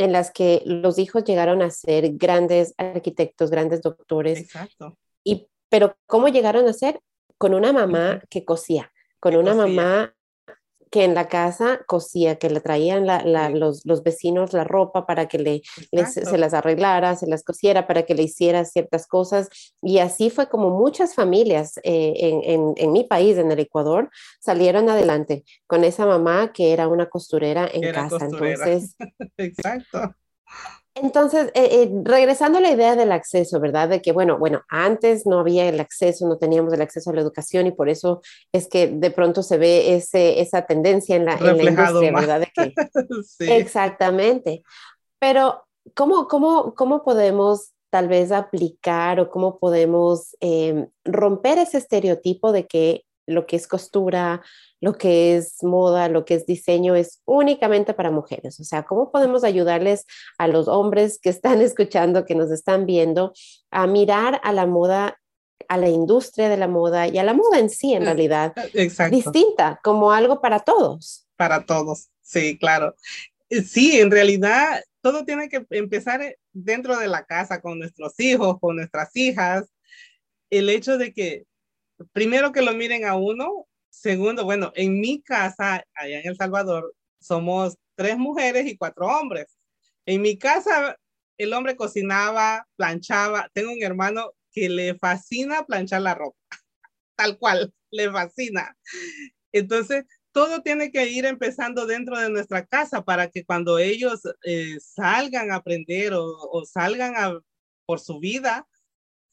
[0.00, 4.40] en las que los hijos llegaron a ser grandes arquitectos, grandes doctores.
[4.40, 4.96] Exacto.
[5.22, 7.00] Y, pero ¿cómo llegaron a ser?
[7.36, 10.14] Con una mamá que cosía, con una mamá
[10.90, 13.06] que en la casa cosía, que le traían
[13.58, 15.62] los, los, vecinos la ropa para que le,
[16.06, 19.48] se las arreglara, se las cosiera, para que le hiciera ciertas cosas.
[19.82, 24.10] Y así fue como muchas familias eh, en, en, en, mi país, en el Ecuador,
[24.40, 28.24] salieron adelante con esa mamá que era una costurera en casa.
[28.24, 28.96] Entonces,
[29.36, 30.14] exacto.
[31.02, 33.88] Entonces, eh, eh, regresando a la idea del acceso, ¿verdad?
[33.88, 37.20] De que, bueno, bueno, antes no había el acceso, no teníamos el acceso a la
[37.20, 38.20] educación y por eso
[38.52, 42.42] es que de pronto se ve ese, esa tendencia en la, en la industria, ¿verdad?
[43.38, 44.62] Exactamente.
[45.18, 52.52] Pero, ¿cómo, cómo, ¿cómo podemos tal vez aplicar o cómo podemos em, romper ese estereotipo
[52.52, 54.42] de que lo que es costura,
[54.80, 58.58] lo que es moda, lo que es diseño es únicamente para mujeres.
[58.60, 60.06] O sea, ¿cómo podemos ayudarles
[60.38, 63.32] a los hombres que están escuchando, que nos están viendo,
[63.70, 65.18] a mirar a la moda,
[65.68, 68.54] a la industria de la moda y a la moda en sí, en realidad,
[69.10, 71.26] distinta, como algo para todos?
[71.36, 72.94] Para todos, sí, claro.
[73.50, 78.18] Eh, sí, en realidad todo tiene que empezar eh, dentro de la casa, con nuestros
[78.18, 79.68] hijos, con nuestras hijas.
[80.50, 81.44] El hecho de que
[82.12, 86.94] primero que lo miren a uno, segundo, bueno, en mi casa, allá en El Salvador,
[87.20, 89.58] somos tres mujeres y cuatro hombres.
[90.06, 90.96] En mi casa,
[91.38, 93.50] el hombre cocinaba, planchaba.
[93.52, 96.38] Tengo un hermano que le fascina planchar la ropa,
[97.16, 98.76] tal cual, le fascina.
[99.52, 104.78] Entonces, todo tiene que ir empezando dentro de nuestra casa para que cuando ellos eh,
[104.80, 107.40] salgan a aprender o, salgan
[107.84, 108.68] por su vida,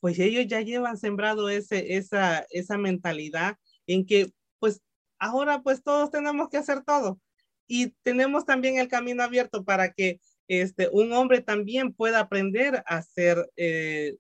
[0.08, 4.82] pues ellos ya llevan sembrado ese, esa, esa mentalidad en que pues
[5.20, 7.20] ahora pues todos tenemos que hacer todo
[7.68, 13.00] y tenemos también el camino abierto para que este, un hombre también pueda aprender a
[13.00, 14.16] hacer eh,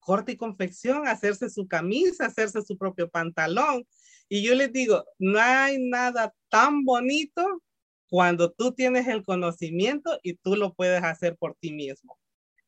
[0.00, 3.86] corte y confección, hacerse su camisa, hacerse su propio pantalón.
[4.30, 7.62] Y yo les digo, no hay nada tan bonito
[8.08, 12.18] cuando tú tienes el conocimiento y tú lo puedes hacer por ti mismo.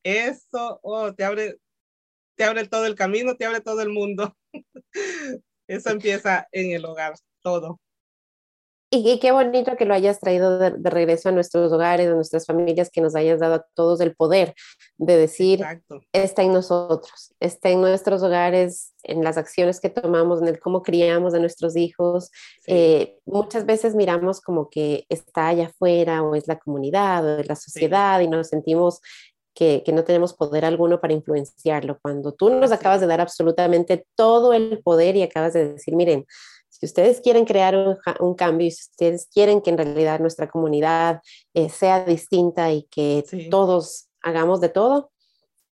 [0.02, 1.56] Eso oh, te abre
[2.36, 4.36] te abre todo el camino, te abre todo el mundo.
[5.68, 7.80] Eso empieza en el hogar, todo.
[8.88, 12.88] Y, qué bonito que lo hayas traído de, regreso a nuestros hogares, a nuestras familias,
[12.88, 14.54] que nos hayas dado a todos el poder
[14.96, 15.64] de decir,
[16.12, 20.84] está en nosotros, está en nuestros hogares, en las acciones que tomamos, en el cómo
[20.84, 22.30] criamos a nuestros hijos.
[22.68, 27.48] Eh, muchas veces miramos como que está allá afuera o es la comunidad o es
[27.48, 29.00] la sociedad y nos sentimos
[29.56, 31.98] que, no tenemos poder alguno para influenciarlo.
[32.02, 36.26] Cuando tú nos acabas de dar absolutamente todo el poder y acabas de decir, miren,
[36.68, 37.74] si ustedes quieren crear
[38.20, 41.22] un, cambio y si ustedes quieren que en realidad nuestra comunidad
[41.54, 45.10] eh, sea distinta y que todos hagamos de todo,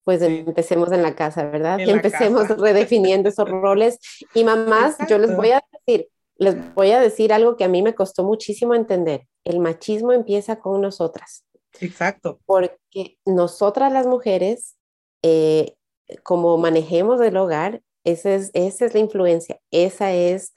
[0.04, 1.80] pues empecemos en la casa, ¿verdad?
[1.80, 4.00] y empecemos redefiniendo esos roles.
[4.34, 7.82] Y mamás, yo les voy a decir, les voy a decir algo que a mí
[7.82, 9.26] me costó muchísimo entender.
[9.46, 11.46] El machismo empieza con nosotras.
[11.80, 12.40] Exacto.
[12.46, 14.76] Porque nosotras las mujeres,
[15.24, 15.76] eh,
[16.24, 20.54] como manejemos el hogar, esa es, esa es la influencia, esa es,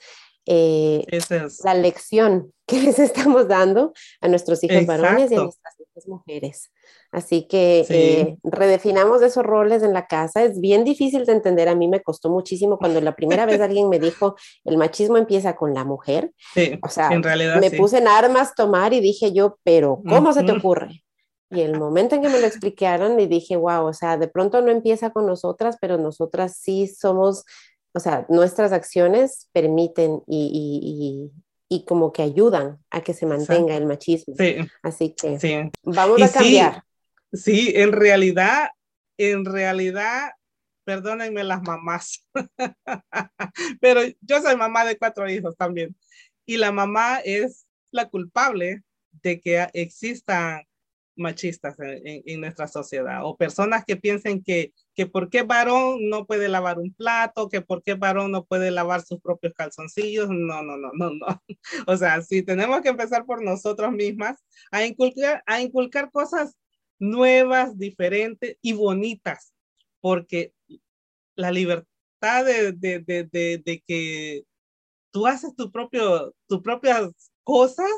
[0.47, 1.05] eh,
[1.65, 6.71] la lección que les estamos dando a nuestros hijos varones y a nuestras hijas mujeres.
[7.13, 10.43] Así que eh, redefinamos esos roles en la casa.
[10.43, 11.69] Es bien difícil de entender.
[11.69, 15.55] A mí me costó muchísimo cuando la primera vez alguien me dijo, el machismo empieza
[15.55, 16.33] con la mujer.
[16.55, 20.33] Sí, o sea, en realidad, me puse en armas tomar y dije yo, pero ¿cómo
[20.33, 21.05] se te ocurre?
[21.51, 24.63] Y el momento en que me lo explicaron y dije, wow, o sea, de pronto
[24.63, 27.45] no empieza con nosotras, pero nosotras sí somos,
[27.93, 31.31] o sea, nuestras acciones permiten y,
[31.69, 34.35] y, y como que ayudan a que se mantenga el machismo.
[34.39, 34.57] Sí.
[34.83, 35.71] Así que Sí.
[35.83, 36.75] vamos Y a cambiar.
[36.75, 36.81] Sí,
[37.33, 38.71] en realidad,
[39.17, 40.33] en realidad,
[40.85, 42.27] perdónenme las mamás,
[43.81, 45.97] pero yo soy mamá de cuatro hijos también.
[46.45, 48.83] Y la mamá es la culpable
[49.23, 50.63] de que existan
[51.15, 56.49] machistas en, nuestra sociedad o personas que piensen que, que por qué varón no puede
[56.49, 60.29] lavar un plato, que por qué varón no puede lavar sus propios calzoncillos.
[60.31, 61.43] No, no, no, no, no.
[61.87, 66.57] O sea, sí, tenemos que empezar por nosotros mismas a inculcar, a inculcar cosas
[67.03, 69.53] nuevas, diferentes y bonitas,
[70.01, 70.53] porque
[71.35, 74.45] la libertad de, de, de, de, que
[75.11, 77.11] tú haces tu propio, tus propias
[77.43, 77.91] cosas,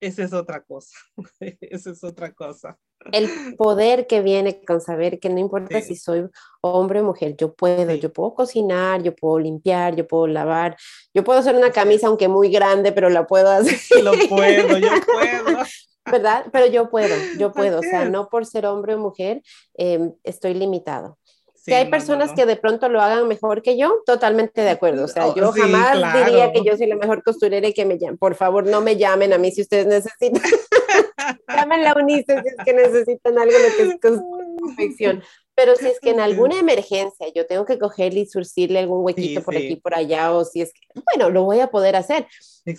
[0.00, 0.96] esa es otra cosa.
[1.60, 2.78] esa es otra cosa.
[3.12, 5.88] El poder que viene con saber que no importa Sí.
[5.88, 6.24] si soy
[6.62, 8.00] hombre o mujer, yo puedo, Sí.
[8.00, 10.78] yo puedo cocinar, yo puedo limpiar, yo puedo lavar,
[11.12, 14.02] yo puedo hacer una camisa aunque muy grande, pero la puedo hacer.
[14.02, 15.58] Lo puedo, yo puedo.
[16.10, 16.46] ¿verdad?
[16.52, 19.42] Pero yo puedo, yo puedo, o sea, no por ser hombre o mujer
[19.76, 21.18] eh, estoy limitado.
[21.54, 22.36] Sí, Si hay personas no, no.
[22.36, 25.04] que de pronto lo hagan mejor que yo, totalmente de acuerdo.
[25.04, 26.24] O sea, yo sí, jamás claro.
[26.24, 28.18] diría que yo soy la mejor costurera y que me llamen.
[28.18, 30.42] Por favor, no me llamen a mí si ustedes necesitan.
[31.48, 33.96] Llamen a Unice si es que necesitan algo de que es
[34.60, 35.22] confección.
[35.54, 39.40] Pero si es que en alguna emergencia yo tengo que cogerle y surcirle algún huequito
[39.40, 39.64] Sí, por sí.
[39.66, 40.80] aquí, por allá, o si es que,
[41.12, 42.26] bueno, lo voy a poder hacer.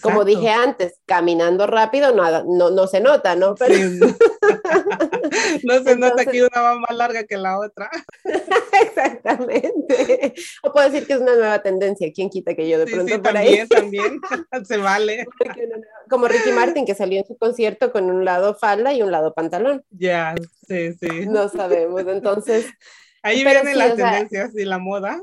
[0.01, 0.25] Como Exacto.
[0.25, 3.53] dije antes, caminando rápido nada, no, no se nota, ¿no?
[3.53, 3.99] Pero, Sí.
[5.63, 7.91] no se nota Entonces- que una va más larga que la otra.
[8.81, 10.33] Exactamente.
[10.63, 12.11] O puedo decir que es una nueva tendencia.
[12.13, 13.67] ¿Quién quita que yo de pronto por ahí?
[13.67, 14.19] también, también.
[14.65, 15.25] Se vale.
[15.37, 18.93] Porque una nueva- Como Ricky Martin que salió en su concierto con un lado falda
[18.93, 19.83] y un lado pantalón.
[19.89, 20.35] Ya,
[20.67, 21.25] sí, sí.
[21.27, 22.01] No sabemos.
[22.07, 22.67] Entonces,
[23.23, 25.19] Ahí vienen sí, las o sea- tendencias y la moda.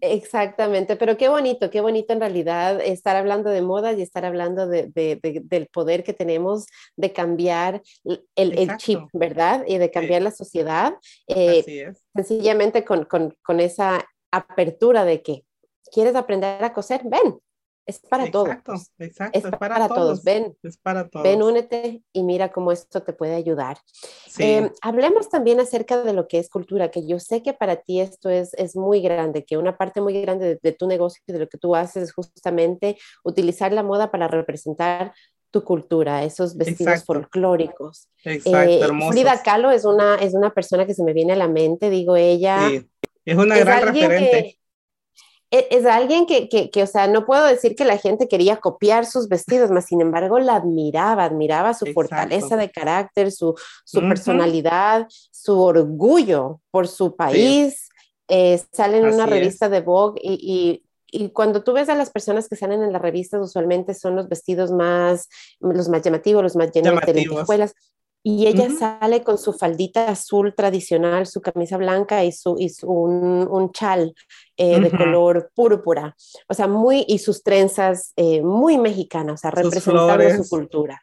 [0.00, 0.96] exactamente.
[0.96, 4.84] Pero qué bonito, qué bonito en realidad estar hablando de moda y estar hablando de,
[4.94, 7.82] de- de- del poder que tenemos de cambiar
[8.36, 9.64] el, chip, ¿verdad?
[9.66, 10.94] Y de cambiar la sociedad.
[11.26, 12.02] Eh, Así es.
[12.14, 15.44] sencillamente con, con, con esa apertura de que
[15.92, 17.38] quieres aprender a coser, ven,
[17.86, 18.90] es para Exacto, todos.
[18.98, 19.38] exacto.
[19.38, 20.24] Es para, todos.
[20.24, 21.22] ven, Es para todos.
[21.22, 23.78] ven, únete y mira cómo esto te puede ayudar.
[24.28, 27.76] Sí, Eh, hablemos también acerca de lo que es cultura, que yo sé que para
[27.76, 31.22] ti esto es, es muy grande, que una parte muy grande de, de tu negocio
[31.26, 35.14] y de lo que tú haces es justamente utilizar la moda para representar
[35.52, 37.14] tu cultura, esos vestidos Exacto.
[37.14, 38.08] folclóricos.
[38.24, 39.10] exacto, Eh.
[39.12, 42.16] Frida Kahlo es una, es una persona que se me viene a la mente, digo,
[42.16, 42.86] ella Sí,
[43.24, 44.30] es una es gran referente.
[44.30, 44.58] que-
[45.50, 49.06] es alguien que, que, que, o sea, no puedo decir que la gente quería copiar
[49.06, 51.94] sus vestidos, mas sin embargo la admiraba, admiraba su Exacto.
[52.00, 53.54] fortaleza de carácter, su,
[53.84, 54.08] su Ujú.
[54.08, 57.88] personalidad, su orgullo por su país.
[58.28, 60.82] Eh, sale en una Así revista de Vogue y,
[61.12, 64.16] y, y cuando tú ves a las personas que salen en las revistas, usualmente son
[64.16, 65.28] los vestidos más,
[65.60, 67.72] los más llamativos, los más llenos de lentejuelas.
[68.28, 68.78] Y ella Ujú.
[68.78, 73.70] sale con su faldita azul tradicional, su camisa blanca y, su, y su- un, un
[73.70, 74.16] chal
[74.56, 74.96] eh, de Ujú.
[74.96, 76.16] color púrpura.
[76.48, 81.00] O sea, muy, y sus trenzas eh, muy mexicanas, o sea, Sus representando su cultura.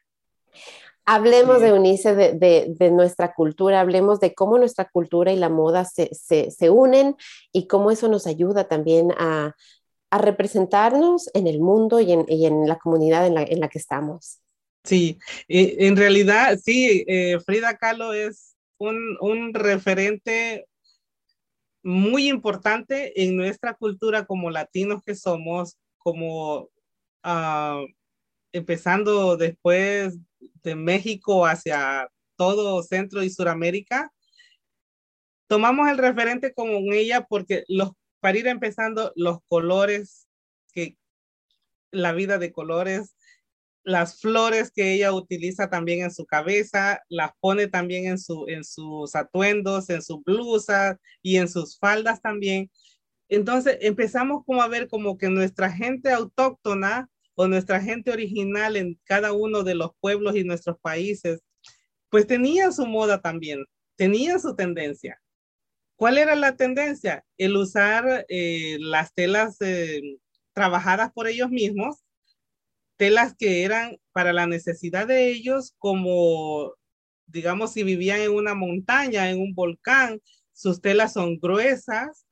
[1.06, 1.64] Hablemos Sí.
[1.64, 5.86] de Unice, de, de, de nuestra cultura, hablemos de cómo nuestra cultura y la moda
[5.86, 7.16] se, se, se unen
[7.54, 9.54] y cómo eso nos ayuda también a,
[10.12, 13.70] a representarnos en el mundo y en, y en la comunidad en la, en la
[13.70, 14.40] que estamos.
[14.84, 15.18] Sí,
[15.48, 20.66] eh, en realidad, sí, eh, Frida Kahlo es un, un referente
[21.84, 26.70] muy importante en nuestra cultura como latinos que somos, como
[27.24, 27.82] ah,
[28.52, 30.18] empezando después
[30.64, 34.12] de México hacia todo Centro y Suramérica.
[35.48, 40.28] Tomamos el referente como ella porque los, para ir empezando, los colores,
[40.74, 40.98] que
[41.92, 43.16] la vida de colores,
[43.84, 48.64] las flores que ella utiliza también en su cabeza, las pone también en, su, en
[48.64, 52.72] sus atuendos, en su blusa y en sus faldas también.
[53.30, 59.00] Entonces empezamos como a ver como que nuestra gente autóctona o nuestra gente original en
[59.06, 61.42] cada uno de los pueblos y nuestros países,
[62.10, 63.66] pues tenían su moda también,
[63.96, 65.20] tenían su tendencia.
[65.96, 67.26] ¿Cuál era la tendencia?
[67.38, 70.02] El usar eh, las telas eh,
[70.54, 72.03] trabajadas por ellos mismos,
[73.04, 76.74] telas que eran para la necesidad de ellos como
[77.34, 80.22] digamos, si vivían en una montaña, en un volcán,
[80.54, 82.26] sus telas son gruesas,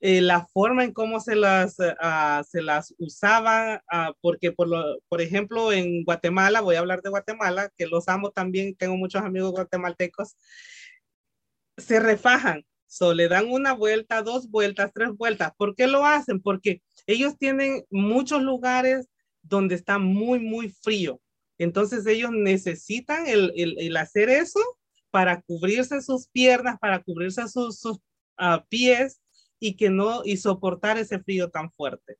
[0.00, 5.00] eh, la forma en cómo se las, uh, se las usaban, uh, porque por, lo,
[5.08, 9.22] por ejemplo en Guatemala, voy a hablar de Guatemala, que los amo también, tengo muchos
[9.22, 10.36] amigos guatemaltecos,
[11.76, 15.52] se refajan, so, le dan una vuelta, dos vueltas, tres vueltas.
[15.56, 16.40] ¿Por qué lo hacen?
[16.40, 19.08] Porque ellos tienen muchos lugares
[19.44, 21.20] donde está muy, muy frío.
[21.58, 24.60] Entonces ellos necesitan el, el, hacer eso
[25.10, 27.98] para cubrirse sus piernas, para cubrirse sus, sus
[28.38, 29.20] uh, pies
[29.60, 32.16] y que no, y soportar ese frío tan fuerte.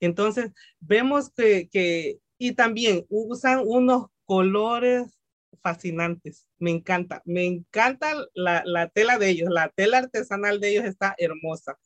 [0.00, 5.18] Entonces, vemos que, que y también usan unos colores
[5.62, 6.46] fascinantes.
[6.58, 11.14] Me encanta, me encanta la, la, tela de ellos, la tela artesanal de ellos está
[11.18, 11.78] hermosa.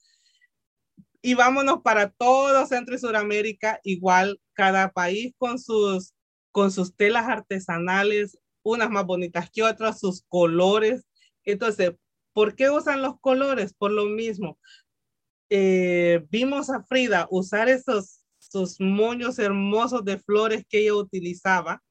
[1.22, 6.14] Y vámonos para todo Centro y Suramérica, igual cada país con sus,
[6.50, 11.04] con sus telas artesanales, unas más bonitas que otras, sus colores.
[11.44, 11.92] Entonces,
[12.32, 13.72] ¿por qué usan los colores?
[13.72, 14.58] Por lo mismo,
[15.48, 21.82] eh, vimos a Frida usar esos, sus moños hermosos de flores que ella utilizaba,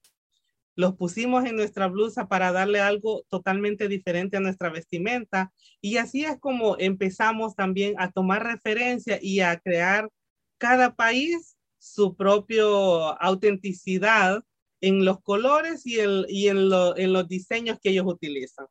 [0.76, 5.52] los pusimos en nuestra blusa para darle algo totalmente diferente a nuestra vestimenta.
[5.82, 10.10] Y así es como empezamos también a tomar referencia y a crear
[10.58, 14.44] cada país su propia autenticidad
[14.82, 18.68] en los colores y, el, y en, lo, en los diseños que ellos utilizan.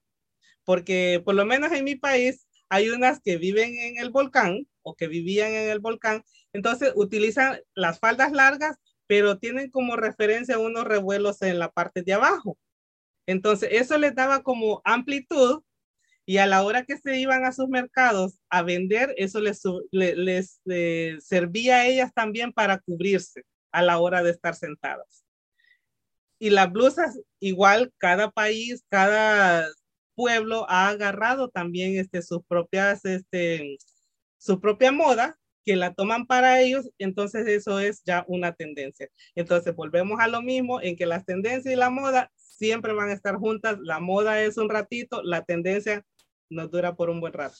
[0.65, 4.95] Porque por lo menos en mi país hay unas que viven en el volcán o
[4.95, 6.23] que vivían en el volcán,
[6.53, 8.77] entonces utilizan las faldas largas,
[9.11, 12.57] pero tienen como referencia unos revuelos en la parte de abajo.
[13.27, 15.65] Entonces eso les daba como amplitud
[16.25, 20.61] y a la hora que se iban a sus mercados a vender, eso les, les,
[20.65, 23.43] les servía a ellas también para cubrirse
[23.73, 25.25] a la hora de estar sentadas.
[26.39, 29.67] Y las blusas, igual cada país, cada
[30.15, 33.77] pueblo ha agarrado también este, sus propias, este,
[34.39, 39.09] su propia moda que la toman para ellos, entonces eso es ya una tendencia.
[39.35, 43.15] Entonces volvemos a lo mismo en que las tendencias y la moda siempre van a
[43.15, 43.79] estar juntas.
[43.83, 46.05] La moda es un ratito, la tendencia
[46.49, 47.57] nos dura por un buen rato.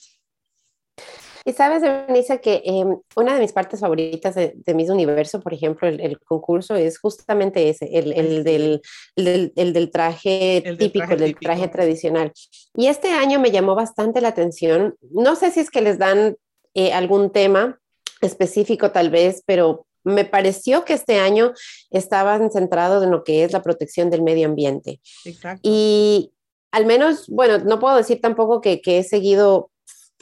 [1.43, 2.85] Y sabes, Denise, que eh,
[3.15, 6.99] una de mis partes favoritas de, de Miss Universo, por ejemplo, el, el concurso es
[6.99, 8.81] justamente ese, el, el, del,
[9.15, 12.31] el del, traje el típico, traje del traje tradicional.
[12.75, 14.95] Y este año me llamó bastante la atención.
[15.01, 16.35] No sé si es que les dan
[16.75, 17.80] eh, algún tema
[18.21, 21.53] específico tal vez, pero me pareció que este año
[21.89, 24.99] estaban centrados en lo que es la protección del medio ambiente.
[25.25, 25.61] Exacto.
[25.63, 26.33] Y
[26.71, 29.71] al menos, bueno, no puedo decir tampoco que, que he seguido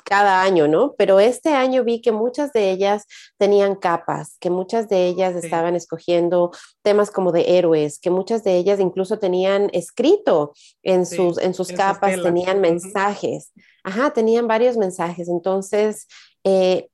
[0.10, 0.96] cada año, ¿no?
[0.98, 3.06] Pero este año vi que muchas de ellas
[3.38, 5.46] tenían capas, que muchas de ellas sí.
[5.46, 11.16] estaban escogiendo temas como de héroes, que muchas de ellas incluso tenían escrito en sí,
[11.16, 13.52] sus, en sus en capas, sus tenían mensajes.
[13.84, 15.30] Ajá, tenían varios mensajes.
[15.30, 16.08] Entonces,
[16.44, 16.89] eh,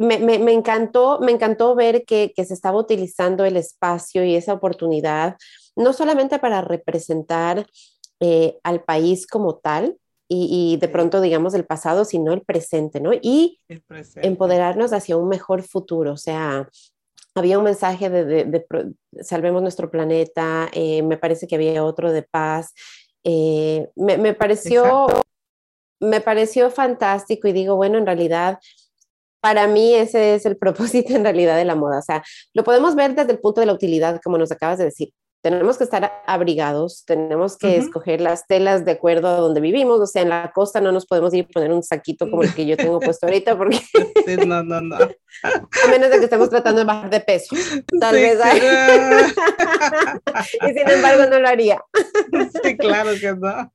[0.00, 4.34] me, me, me, encantó, me encantó ver que, que se estaba utilizando el espacio y
[4.34, 5.36] esa oportunidad,
[5.76, 7.66] no solamente para representar
[8.18, 13.00] eh, al país como tal, y, y, de pronto, digamos, el pasado, sino el presente,
[13.00, 13.10] ¿no?
[13.12, 14.26] Y presente.
[14.26, 16.12] empoderarnos hacia un mejor futuro.
[16.12, 16.66] O sea,
[17.34, 18.64] había un mensaje de, de, de
[19.22, 22.72] salvemos nuestro planeta, eh, me parece que había otro de paz.
[23.22, 25.08] Eh, me, me, pareció,
[26.00, 28.60] me pareció fantástico y digo, bueno, en realidad
[29.40, 31.98] para mí ese es el propósito en realidad de la moda.
[31.98, 32.22] O sea,
[32.54, 35.10] lo podemos ver desde el punto de la utilidad, como nos acabas de decir
[35.42, 37.84] tenemos que estar abrigados, tenemos que uh -huh.
[37.84, 41.06] escoger las telas de acuerdo a donde vivimos, o sea, en la costa no nos
[41.06, 43.80] podemos ir a poner un saquito como el que yo tengo puesto ahorita, porque...
[44.26, 44.96] Sí, no, no, no.
[45.42, 47.56] A menos de que estemos tratando de bajar de peso,
[47.98, 48.40] tal sí, vez.
[48.40, 48.60] Hay...
[50.68, 51.82] y sin embargo no lo haría.
[52.62, 53.72] Sí, claro que no.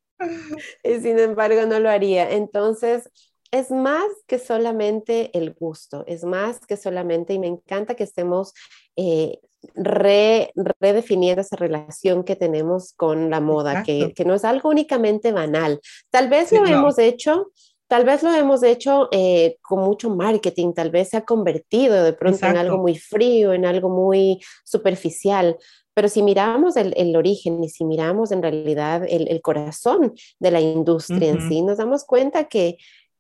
[0.84, 2.30] Y sin embargo no lo haría.
[2.30, 3.10] Entonces,
[3.56, 8.54] es más que solamente el gusto, es más que solamente, y me encanta que estemos
[8.98, 9.40] eh,
[9.74, 15.32] re, redefiniendo esa relación que tenemos con la moda, que, que, no es algo únicamente
[15.32, 15.80] banal.
[16.10, 16.68] Tal vez sí, lo no.
[16.68, 17.54] hemos hecho,
[17.88, 22.12] tal vez lo hemos hecho eh, con mucho marketing, tal vez se ha convertido de
[22.12, 22.60] pronto Exacto.
[22.60, 25.56] en algo muy frío, en algo muy superficial.
[25.94, 30.52] Pero si miramos el, el origen y si miramos en realidad el, el corazón de
[30.52, 31.42] la industria uh -huh.
[31.42, 32.76] en sí, nos damos cuenta que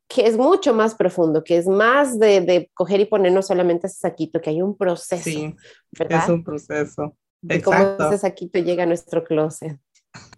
[0.07, 3.97] que es mucho más profundo, que es más de, de coger y ponernos solamente ese
[3.99, 5.23] saquito, que hay un proceso.
[5.23, 5.55] Sí,
[5.97, 6.23] ¿verdad?
[6.23, 7.15] es un proceso.
[7.41, 7.97] De Exacto.
[7.97, 9.79] cómo ese saquito llega a nuestro closet.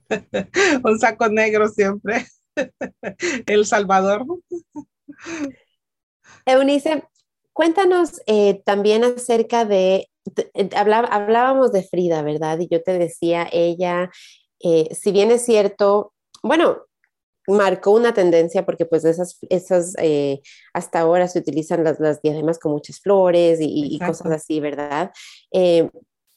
[0.83, 2.25] un saco negro siempre.
[3.45, 4.25] El Salvador.
[6.45, 7.03] Eunice,
[7.53, 10.09] cuéntanos eh, también acerca de,
[10.53, 12.59] eh, hablá, hablábamos de Frida, ¿verdad?
[12.59, 14.09] Y yo te decía, ella
[14.59, 16.86] eh, si bien es cierto, bueno,
[17.47, 20.41] marcó una tendencia porque pues esas, esas eh,
[20.73, 25.11] hasta ahora se utilizan las, las, diademas con muchas flores y, cosas así, ¿verdad?
[25.51, 25.89] Eh,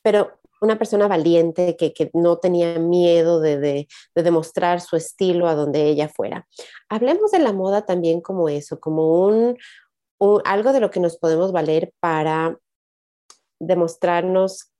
[0.02, 5.54] pero una persona valiente que, que no tenía miedo de, de, demostrar su estilo a
[5.54, 6.46] donde ella fuera.
[6.88, 9.56] Hablemos de la moda también como eso, como un,
[10.18, 12.58] un, algo de lo que nos podemos valer para
[13.58, 14.72] demostrarnos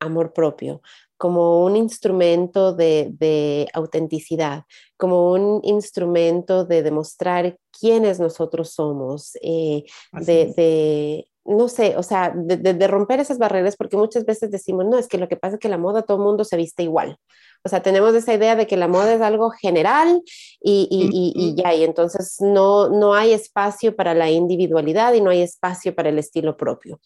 [0.00, 0.82] amor propio,
[1.18, 4.64] como un instrumento de, autenticidad,
[4.96, 12.86] como un instrumento de demostrar quiénes nosotros somos, eh, de, no sé, o sea, de,
[12.86, 15.68] romper esas barreras, porque muchas veces decimos, no, es que lo que pasa es que
[15.68, 17.18] la moda todo el mundo se viste igual.
[17.64, 20.22] O sea, tenemos esa idea de que la moda es algo general
[20.60, 25.42] y, y ya, y entonces no, no hay espacio para la individualidad y no hay
[25.42, 27.00] espacio para el estilo propio.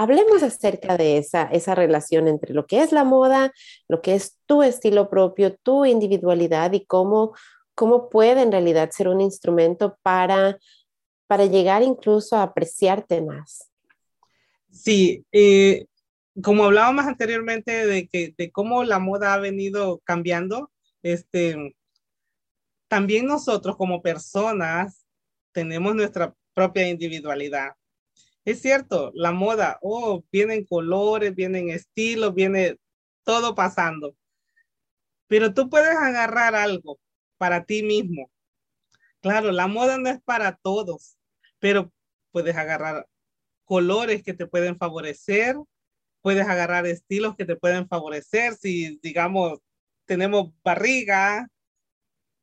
[0.00, 3.52] Hablemos acerca de esa, esa relación entre lo que es la moda,
[3.88, 7.34] lo que es tu estilo propio, tu individualidad y cómo,
[7.74, 10.56] cómo puede en realidad ser un instrumento para,
[11.26, 13.72] para llegar incluso a apreciarte más.
[14.70, 15.86] Sí, eh,
[16.44, 20.70] como hablábamos anteriormente de, que, de cómo la moda ha venido cambiando,
[21.02, 21.74] este,
[22.86, 25.04] también nosotros como personas
[25.50, 27.72] tenemos nuestra propia individualidad.
[28.48, 32.78] Es cierto, la moda, oh, vienen colores, vienen estilos, viene
[33.22, 34.16] todo pasando.
[35.26, 36.98] Pero tú puedes agarrar algo
[37.36, 38.30] para ti mismo.
[39.20, 41.18] Claro, la moda no es para todos,
[41.58, 41.92] pero
[42.30, 43.06] puedes agarrar
[43.66, 45.54] colores que te pueden favorecer,
[46.22, 48.54] puedes agarrar estilos que te pueden favorecer.
[48.54, 49.58] Si, digamos,
[50.06, 51.48] tenemos barriga,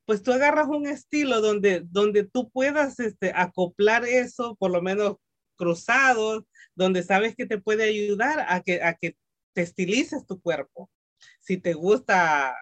[0.05, 5.15] pues tú agarras un estilo donde, donde tú puedas este, acoplar eso, por lo menos
[5.55, 6.43] cruzados,
[6.75, 9.17] donde sabes que te puede ayudar a que, a que
[9.53, 10.89] te estilices tu cuerpo.
[11.39, 12.55] Si te gusta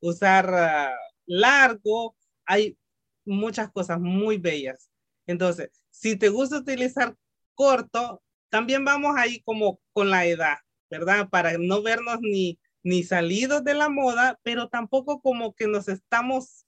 [0.00, 2.16] usar ah, largo,
[2.46, 2.78] hay
[3.24, 4.90] muchas cosas muy bellas.
[5.26, 7.14] Entonces, si te gusta utilizar
[7.54, 10.56] corto, también vamos ahí como con la edad,
[10.90, 11.28] ¿verdad?
[11.28, 16.66] Para no vernos ni, ni salidos de la moda, pero tampoco como que nos estamos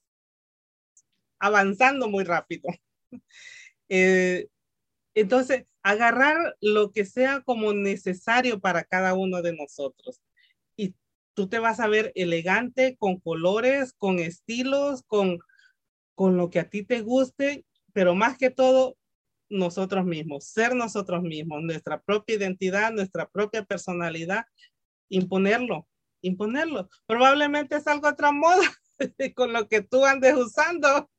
[1.39, 2.69] avanzando muy rápido.
[3.93, 4.47] Eh,
[5.13, 10.21] entonces, agarrar lo que sea como necesario para cada uno de nosotros.
[10.75, 10.95] Y
[11.33, 15.39] tú te vas a ver elegante, con colores, con estilos, con,
[16.15, 18.95] con lo que a ti te guste, pero más que todo,
[19.51, 24.45] nosotros mismos, ser nosotros mismos, nuestra propia identidad, nuestra propia personalidad,
[25.09, 25.87] imponerlo,
[26.21, 26.89] imponerlo.
[27.05, 28.63] Probablemente es algo otra moda
[29.35, 31.10] con lo que tú andes usando,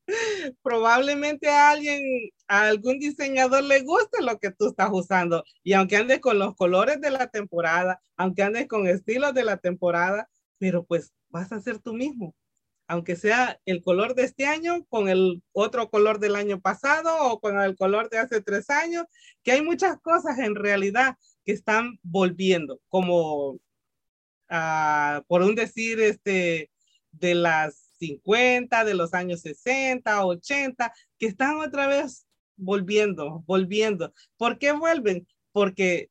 [0.62, 2.02] probablemente a alguien,
[2.48, 5.44] a algún diseñador le guste lo que tú estás usando.
[5.62, 9.56] Y aunque andes con los colores de la temporada, aunque andes con estilos de la
[9.58, 10.28] temporada,
[10.58, 12.34] pero pues vas a ser tú mismo.
[12.88, 17.40] Aunque sea el color de este año con el otro color del año pasado o
[17.40, 19.04] con el color de hace tres años,
[19.42, 23.52] que hay muchas cosas en realidad que están volviendo, como
[24.50, 26.70] uh, por un decir, este,
[27.12, 32.26] de las 50, de los años 60, 80, que están otra vez
[32.56, 34.12] volviendo, volviendo.
[34.36, 35.28] ¿Por qué vuelven?
[35.52, 36.10] Porque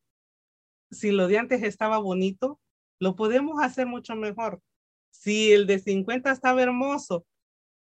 [0.89, 2.61] si lo de antes estaba bonito,
[2.99, 4.61] lo podemos hacer mucho mejor.
[5.09, 7.25] Si el de 50 estaba hermoso,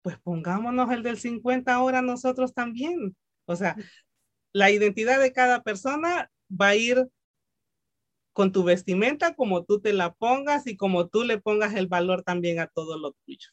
[0.01, 3.17] pues pongámonos el del 50 ahora nosotros también.
[3.45, 3.75] O sea,
[4.53, 7.09] la identidad de cada persona va a ir
[8.31, 12.23] con tu vestimenta como tú te la pongas y como tú le pongas el valor
[12.23, 13.49] también a todo lo tuyo.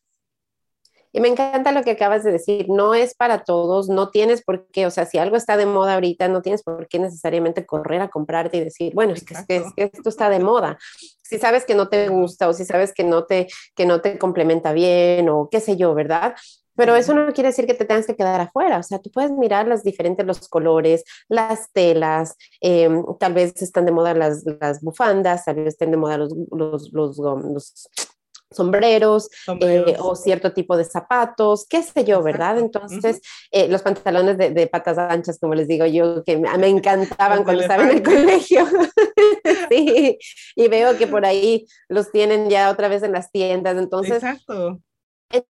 [1.17, 4.67] Y me encanta lo que acabas de decir, no es para todos, no tienes por
[4.67, 8.03] qué, o sea, si algo está de moda ahorita, no tienes por qué necesariamente correr
[8.03, 10.77] a comprarte y decir, bueno, es que, esto está de moda.
[11.23, 14.19] Si sabes que no te gusta o si sabes que no te, que no te
[14.19, 16.35] complementa bien o qué sé yo, ¿verdad?
[16.75, 19.31] Pero eso no quiere decir que te tengas que quedar afuera, o sea, tú puedes
[19.31, 24.83] mirar las diferentes, los colores, las telas, em, tal vez están de moda las, las
[24.83, 27.89] bufandas, tal vez estén de moda los, los, los, los
[28.51, 29.29] sombreros,
[29.61, 32.59] eh, o cierto tipo de zapatos, qué sé yo, ¿verdad?
[32.59, 33.21] Entonces,
[33.51, 37.85] eh, los pantalones de, patas anchas, como les digo yo, que me encantaban cuando estaba
[37.85, 38.67] en el colegio.
[39.71, 40.19] sí,
[40.55, 44.17] y veo que por ahí los tienen ya otra vez en las tiendas, entonces...
[44.17, 44.81] Exacto.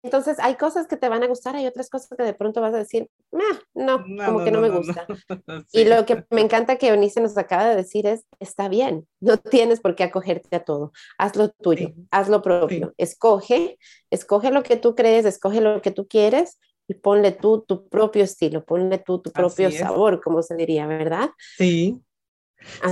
[0.03, 2.75] Entonces, hay cosas que te van a gustar, hay otras cosas que de pronto vas
[2.75, 5.07] a decir, no, como que no, me gusta.
[5.73, 9.37] Y lo que me encanta que Eunice nos acaba de decir es, está bien, no
[9.37, 13.79] tienes por qué acogerte a todo, haz lo tuyo, haz lo propio, escoge,
[14.11, 16.59] escoge lo que tú crees, escoge lo que tú quieres
[16.89, 21.31] y ponle tú tu propio estilo, ponle tú tu propio sabor, como se diría, ¿verdad?
[21.57, 22.01] Sí.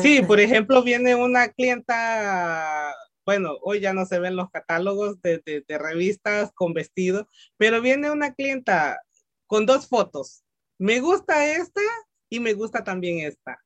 [0.00, 2.94] Sí, por ejemplo, viene una clienta
[3.28, 8.32] bueno, hoy ya no se ven los catálogos de, revistas con vestido, pero viene una
[8.32, 9.02] clienta
[9.46, 10.44] con dos fotos.
[10.78, 11.82] Me gusta esta
[12.30, 13.62] y me gusta también esta.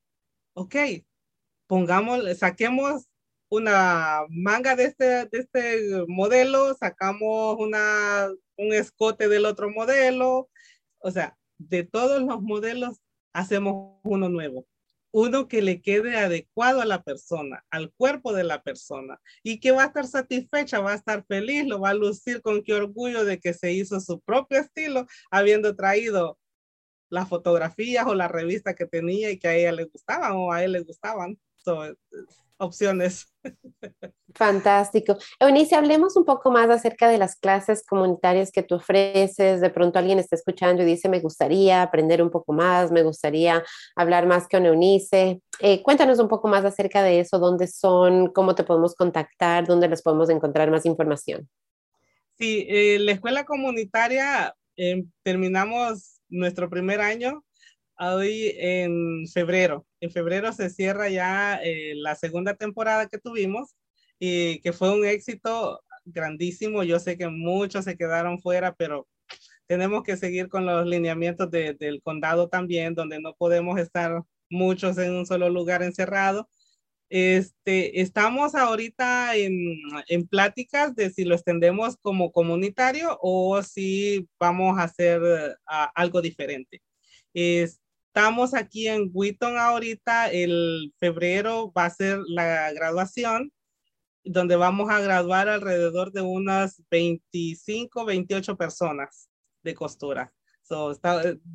[0.53, 0.75] Ok,
[1.65, 3.07] pongamos, saquemos
[3.47, 10.49] una manga de este, de este modelo, sacamos una, un escote del otro modelo,
[10.99, 12.99] o sea, de todos los modelos
[13.31, 14.67] hacemos uno nuevo,
[15.13, 19.71] uno que le quede adecuado a la persona, al cuerpo de la persona y que
[19.71, 23.23] va a estar satisfecha, va a estar feliz, lo va a lucir con qué orgullo
[23.23, 26.39] de que se hizo su propio estilo, habiendo traído
[27.09, 30.63] las fotografías o la revista que tenía y que a ella le gustaban o a
[30.63, 31.39] él le gustaban
[32.57, 33.27] opciones.
[34.35, 35.17] Fantástico.
[35.39, 39.61] Eunice, hablemos un poco más acerca de las clases comunitarias que tú ofreces.
[39.61, 43.63] De pronto alguien está escuchando y dice, me gustaría aprender un poco más, me gustaría
[43.95, 45.41] hablar más con Eunice.
[45.59, 49.87] Eh, cuéntanos un poco más acerca de eso, dónde son, cómo te podemos contactar, dónde
[49.87, 51.47] les podemos encontrar más información.
[52.37, 57.43] Sí, eh, la escuela comunitaria em, terminamos nuestro primer año
[57.99, 59.85] hoy en febrero.
[59.99, 63.75] En febrero se cierra ya eh, la segunda temporada que tuvimos
[64.19, 66.83] y que fue un éxito grandísimo.
[66.83, 69.07] Yo sé que muchos se quedaron fuera, pero
[69.67, 75.13] tenemos que seguir con los lineamientos del condado también, donde no podemos estar muchos en
[75.13, 76.49] un solo lugar encerrado.
[77.09, 79.77] Este, estamos ahorita en,
[80.07, 85.21] en pláticas de si lo extendemos como comunitario o si vamos a hacer
[85.67, 86.81] ah, algo diferente.
[87.33, 87.82] Es,
[88.15, 93.51] Estamos aquí en Wheaton ahorita, el febrero va a ser la graduación,
[94.23, 99.29] donde vamos a graduar alrededor de unas 25, 28 personas
[99.63, 100.31] de costura.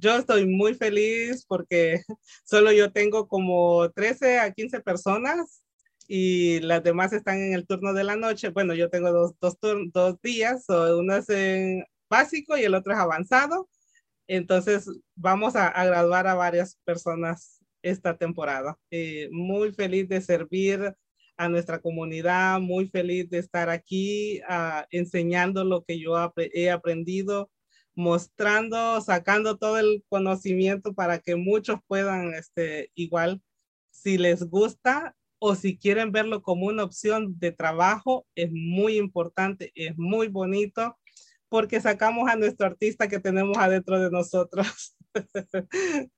[0.01, 2.03] yo estoy muy feliz porque
[2.45, 5.63] solo yo tengo como 13 a 15 personas
[6.09, 8.49] y las demás están en el turno de la noche.
[8.49, 9.57] Bueno, yo tengo dos, dos,
[9.93, 13.69] dos días, uno es en básico y el otro es avanzado.
[14.29, 18.79] Entonces, vamos a, graduar a varias personas esta temporada.
[18.91, 20.95] Eh, muy feliz de servir
[21.39, 27.51] a nuestra comunidad, muy feliz de estar aquí ah, enseñando lo que yo he aprendido,
[27.95, 33.41] mostrando, sacando todo el conocimiento para que muchos puedan, este, igual,
[33.91, 39.73] si les gusta o si quieren verlo como una opción de trabajo, es muy importante,
[39.75, 40.99] es muy bonito
[41.49, 44.97] porque sacamos a nuestro artista que tenemos adentro de nosotros.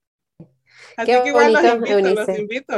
[0.96, 2.74] Así que igual los invito, los invito.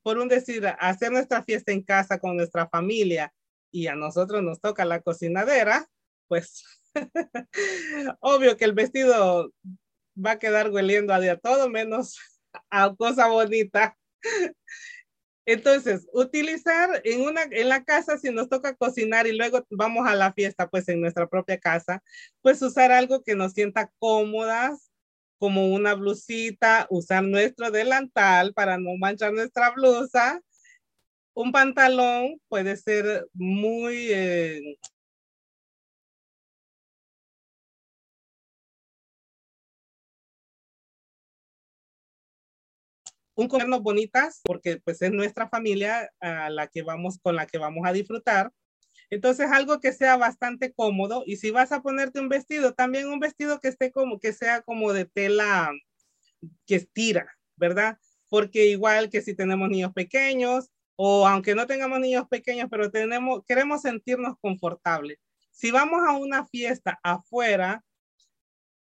[0.03, 3.33] por un decir, a hacer nuestra fiesta en casa con nuestra familia
[3.71, 5.89] y a nosotros nos toca la cocinadera,
[6.29, 6.65] pues
[8.21, 9.53] obvio que el vestido
[10.17, 12.19] va a quedar hueliendo a día todo menos
[12.71, 13.97] a cosa bonita.
[15.53, 20.15] Entonces, utilizar en, una, en la casa, si nos toca cocinar y luego vamos a
[20.15, 22.05] la fiesta, pues en nuestra propia casa,
[22.41, 24.93] pues usar algo que nos sienta cómodas,
[25.39, 30.41] como una blusita, usar nuestro delantal para no manchar nuestra blusa.
[31.35, 34.79] Un pantalón puede ser muy eh,
[43.41, 47.59] un comernos bonitas porque pues es nuestra familia a la que vamos con la que
[47.59, 48.53] vamos a disfrutar.
[49.09, 53.19] Entonces algo que sea bastante cómodo y si vas a ponerte un vestido, también un
[53.19, 55.73] vestido que esté como que sea como de tela
[56.67, 57.27] que estira,
[57.57, 57.99] ¿verdad?
[58.29, 63.43] Porque igual que si tenemos niños pequeños o aunque no tengamos niños pequeños, pero tenemos
[63.47, 65.19] queremos sentirnos confortables.
[65.51, 67.83] Si vamos a una fiesta afuera,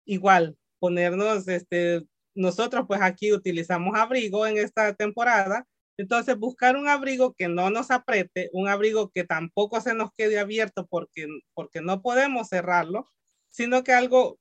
[0.05, 2.05] igual ponernos este
[2.35, 5.67] nosotros pues aquí utilizamos abrigo en esta temporada,
[5.99, 10.39] entonces buscar un abrigo que no nos apriete, un abrigo que tampoco se nos quede
[10.39, 13.09] abierto porque, porque no podemos cerrarlo,
[13.51, 14.39] sino que algo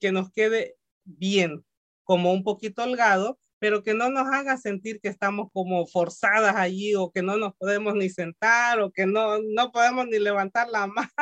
[0.00, 1.64] que nos quede bien,
[2.04, 6.94] como un poquito holgado, pero que no nos haga sentir que estamos como forzadas allí
[6.96, 10.86] o que no nos podemos ni sentar o que no, no podemos ni levantar la
[10.88, 11.12] mano.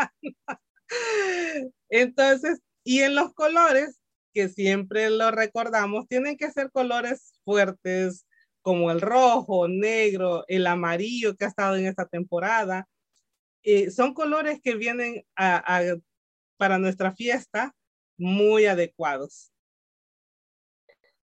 [1.90, 3.99] Entonces, y en los colores,
[4.32, 8.26] que siempre lo recordamos, tienen que ser colores fuertes
[8.62, 12.86] como el rojo, negro, el amarillo que ha estado en esta temporada.
[13.62, 15.24] Eh, son colores que vienen
[16.56, 17.74] para nuestra fiesta
[18.18, 19.50] muy adecuados.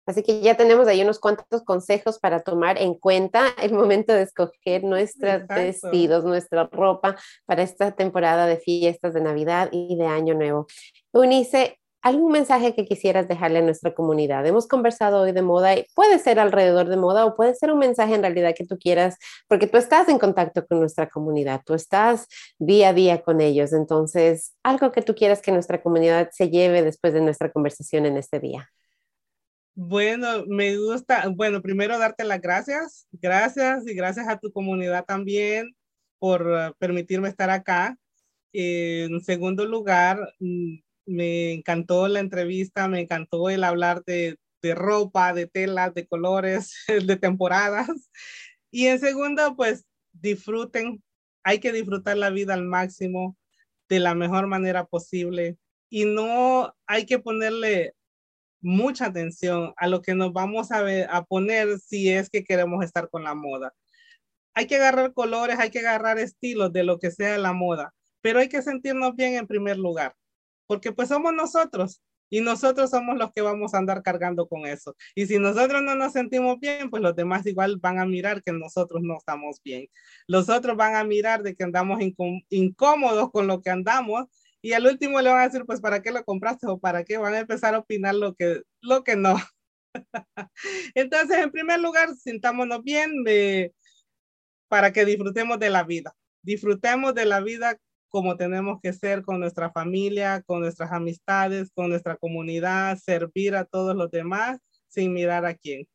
[0.06, 4.22] Así que ya tenemos ahí unos cuantos consejos para tomar en cuenta el momento de
[4.22, 10.34] escoger nuestros vestidos, nuestra ropa para esta temporada de fiestas de Navidad y de Año
[10.34, 10.66] Nuevo.
[11.12, 14.44] Unice, ¿Algún mensaje que quisieras dejarle a nuestra comunidad?
[14.46, 17.78] Hemos conversado hoy de moda y puede ser alrededor de moda o puede ser un
[17.78, 19.16] mensaje en realidad que tú quieras,
[19.48, 22.26] porque tú estás en contacto con nuestra comunidad, tú estás
[22.58, 23.72] día a día con ellos.
[23.72, 28.18] Entonces, algo que tú quieras que nuestra comunidad se lleve después de nuestra conversación en
[28.18, 28.70] este día.
[29.74, 35.74] Bueno, me gusta, bueno, primero darte las gracias, gracias y gracias a tu comunidad también
[36.18, 37.96] por uh, permitirme estar acá.
[38.52, 45.32] en segundo lugar, mm, me encantó la entrevista, me encantó el hablar de, de ropa,
[45.34, 46.74] de telas, de colores,
[47.06, 48.10] de temporadas.
[48.70, 51.02] Y en segundo, pues disfruten,
[51.44, 53.36] hay que disfrutar la vida al máximo,
[53.88, 55.58] de la mejor manera posible.
[55.90, 57.94] Y no hay que ponerle
[58.60, 62.82] mucha atención a lo que nos vamos a, ver, a poner si es que queremos
[62.82, 63.74] estar con la moda.
[64.54, 67.92] Hay que agarrar colores, hay que agarrar estilos de lo que sea la moda,
[68.22, 70.14] pero hay que sentirnos bien en primer lugar
[70.66, 74.96] porque pues somos nosotros y nosotros somos los que vamos a andar cargando con eso.
[75.14, 78.52] Y si nosotros no nos sentimos bien, pues los demás igual van a mirar que
[78.52, 79.88] nosotros no estamos bien.
[80.26, 82.00] Los otros van a mirar de que andamos
[82.48, 84.26] incómodos con lo que andamos
[84.64, 87.18] y al último le van a decir, pues, ¿para qué lo compraste o para qué?
[87.18, 89.36] Van a empezar a opinar lo que, lo que no.
[90.94, 93.12] Entonces, en primer lugar, sintámonos bien
[94.68, 96.16] para que disfrutemos de la vida.
[96.42, 97.78] Disfrutemos de la vida
[98.14, 103.64] como tenemos que ser con nuestra familia, con nuestras amistades, con nuestra comunidad, servir a
[103.64, 105.88] todos los demás sin mirar a quién.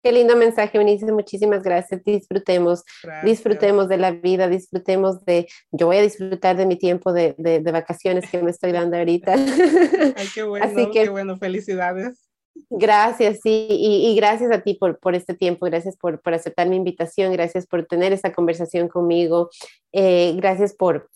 [0.00, 1.10] Qué lindo mensaje, Unice.
[1.10, 2.04] Muchísimas gracias.
[2.04, 2.84] Disfrutemos,
[3.24, 7.72] disfrutemos de la vida, disfrutemos de, yo voy a disfrutar de mi tiempo de, de,
[7.72, 9.34] vacaciones que me estoy dando ahorita.
[10.16, 12.30] Ay, qué bueno, Así que, qué bueno, felicidades.
[12.70, 16.76] Gracias, sí, y, gracias a ti por, por este tiempo, gracias por, por, aceptar mi
[16.76, 19.50] invitación, gracias por tener esta conversación conmigo,
[19.92, 21.10] eh, gracias por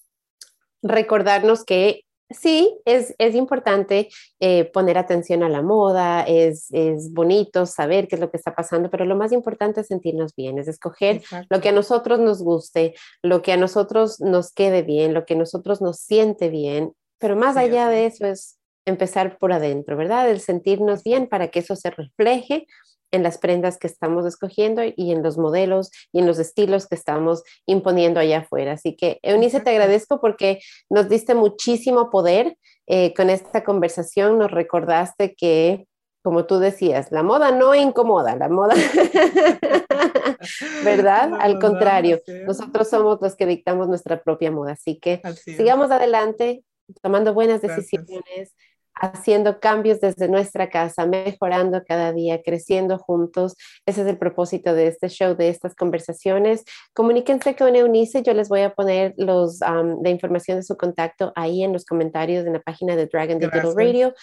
[0.83, 4.09] recordarnos que sí, es, es importante
[4.41, 8.55] eh, poner atención a la moda, es, es, bonito saber qué es lo que está
[8.55, 12.43] pasando, pero lo más importante es sentirnos bien, es escoger lo que a nosotros nos
[12.43, 16.93] guste, lo que a nosotros nos quede bien, lo que a nosotros nos siente bien,
[17.19, 18.58] pero más allá de eso es
[18.89, 20.31] empezar por adentro, ¿verdad?
[20.31, 22.67] El sentirnos bien para que eso se refleje
[23.11, 26.95] en las prendas que estamos escogiendo y en los modelos y en los estilos que
[26.95, 28.73] estamos imponiendo allá afuera.
[28.73, 30.61] Así que, Eunice, te agradezco porque
[30.91, 35.87] nos diste muchísimo poder eh, con esta conversación, nos recordaste que,
[36.23, 38.75] como tú decías, la moda no incomoda, la moda,
[40.85, 41.33] ¿verdad?
[41.41, 44.73] Al contrario, nosotros somos los que dictamos nuestra propia moda.
[44.73, 46.63] Así que sigamos adelante,
[47.03, 48.55] tomando buenas decisiones
[49.01, 53.57] haciendo cambios desde nuestra casa, mejorando cada día, creciendo juntos.
[53.87, 56.65] Ese es el propósito de este show, de estas conversaciones.
[56.95, 61.63] Comuníquense con Eunice, yo les voy a poner los, la información de su contacto ahí
[61.63, 64.15] en los comentarios en la página de Dragon Digital Radio.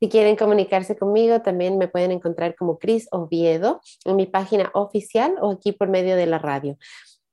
[0.00, 5.36] Si quieren comunicarse conmigo, también me pueden encontrar como Cris Oviedo en mi página oficial
[5.40, 6.76] o aquí por medio de la radio.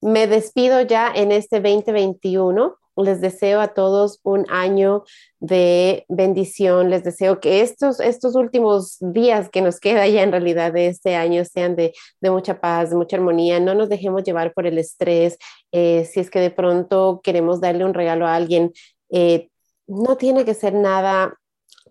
[0.01, 5.03] Me despido ya en este 2021 les deseo a todos un año
[5.39, 6.89] de bendición.
[6.89, 11.15] Les deseo que estos, estos últimos días que nos queda ya en realidad de este
[11.15, 13.59] año sean de, mucha paz, de mucha armonía.
[13.59, 15.37] No nos dejemos llevar por el estrés.
[15.71, 18.71] Eh, si es que de pronto queremos darle un regalo a alguien,
[19.09, 19.49] eh,
[19.87, 21.33] no tiene que ser nada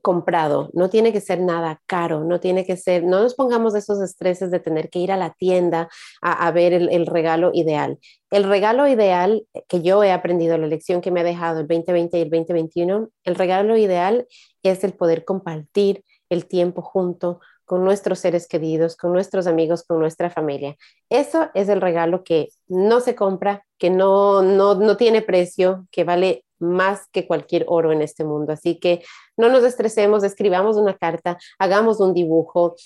[0.01, 4.01] comprado, no tiene que ser nada caro, no tiene que ser, no nos pongamos esos
[4.01, 5.89] estreses de tener que ir a la tienda
[6.21, 7.99] a, ver el, regalo ideal.
[8.31, 12.19] El regalo ideal que yo he aprendido, la lección que me ha dejado el 2020
[12.19, 14.27] y el 2021, el regalo ideal
[14.63, 20.01] es el poder compartir el tiempo junto con nuestros seres queridos, con nuestros amigos, con
[20.01, 20.77] nuestra familia.
[21.11, 26.05] Eso es el regalo que no se compra, que no, no, no tiene precio, que
[26.05, 28.53] vale más que cualquier oro en este mundo.
[28.53, 29.03] Así que
[29.39, 32.77] no nos estresemos, escribamos una carta, hagamos un dibujo.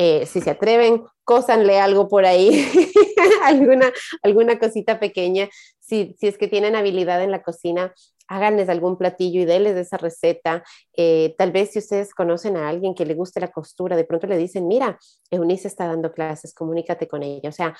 [0.00, 2.68] Eh, si se atreven, cósanle algo por ahí,
[3.44, 3.92] alguna,
[4.22, 5.48] alguna cosita pequeña.
[5.80, 7.92] Si, si es que tienen habilidad en la cocina,
[8.28, 10.62] háganles algún platillo y denles esa receta.
[10.92, 14.26] Eh, tal vez si ustedes conocen a alguien que le guste la costura, de pronto
[14.26, 14.98] le dicen, mira,
[15.30, 17.48] Eunice está dando clases, comunícate con ella.
[17.48, 17.74] O sea,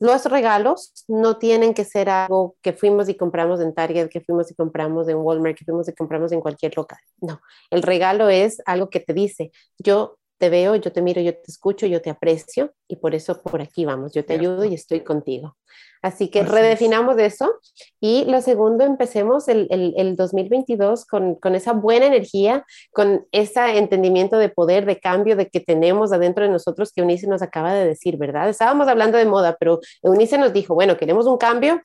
[0.00, 4.50] los regalos no tienen que ser algo que fuimos y compramos en Target, que fuimos
[4.50, 6.98] y compramos en Walmart, que fuimos y compramos en cualquier local.
[7.20, 7.40] No,
[7.70, 11.50] el regalo es algo que te dice, yo te veo, yo te miro, yo te
[11.50, 15.00] escucho, yo te aprecio y por eso por aquí vamos, yo te ayudo y estoy
[15.00, 15.56] contigo.
[16.00, 17.58] Así que redefinamos eso
[18.00, 19.66] y lo segundo, empecemos el,
[19.96, 25.48] el, 2022 con, con, esa buena energía, con ese entendimiento de poder, de cambio, de
[25.48, 28.48] que tenemos adentro de nosotros que Eunice nos acaba de decir, ¿verdad?
[28.48, 31.80] Estábamos hablando de moda, pero Eunice nos dijo, bueno, queremos un cambio,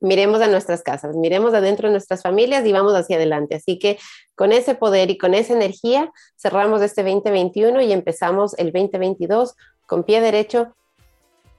[0.00, 3.56] miremos a nuestras casas, miremos adentro de nuestras familias y vamos hacia adelante.
[3.56, 3.98] Así que
[4.34, 9.54] con ese poder y con esa energía cerramos este 2021 y empezamos el 2022
[9.86, 10.74] con pie derecho,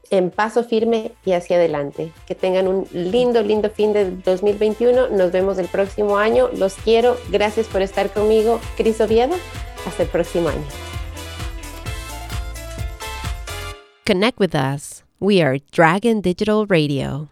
[0.09, 2.11] en paso firme y hacia adelante.
[2.25, 5.09] Que tengan un lindo, lindo fin de 2021.
[5.09, 6.49] Nos vemos el próximo año.
[6.53, 7.17] Los quiero.
[7.29, 8.59] Gracias por estar conmigo.
[8.77, 9.35] Cris Oviedo.
[9.85, 10.63] Hasta el próximo año.
[14.05, 15.03] Connect with us.
[15.19, 17.29] We are Dragon Digital Radio.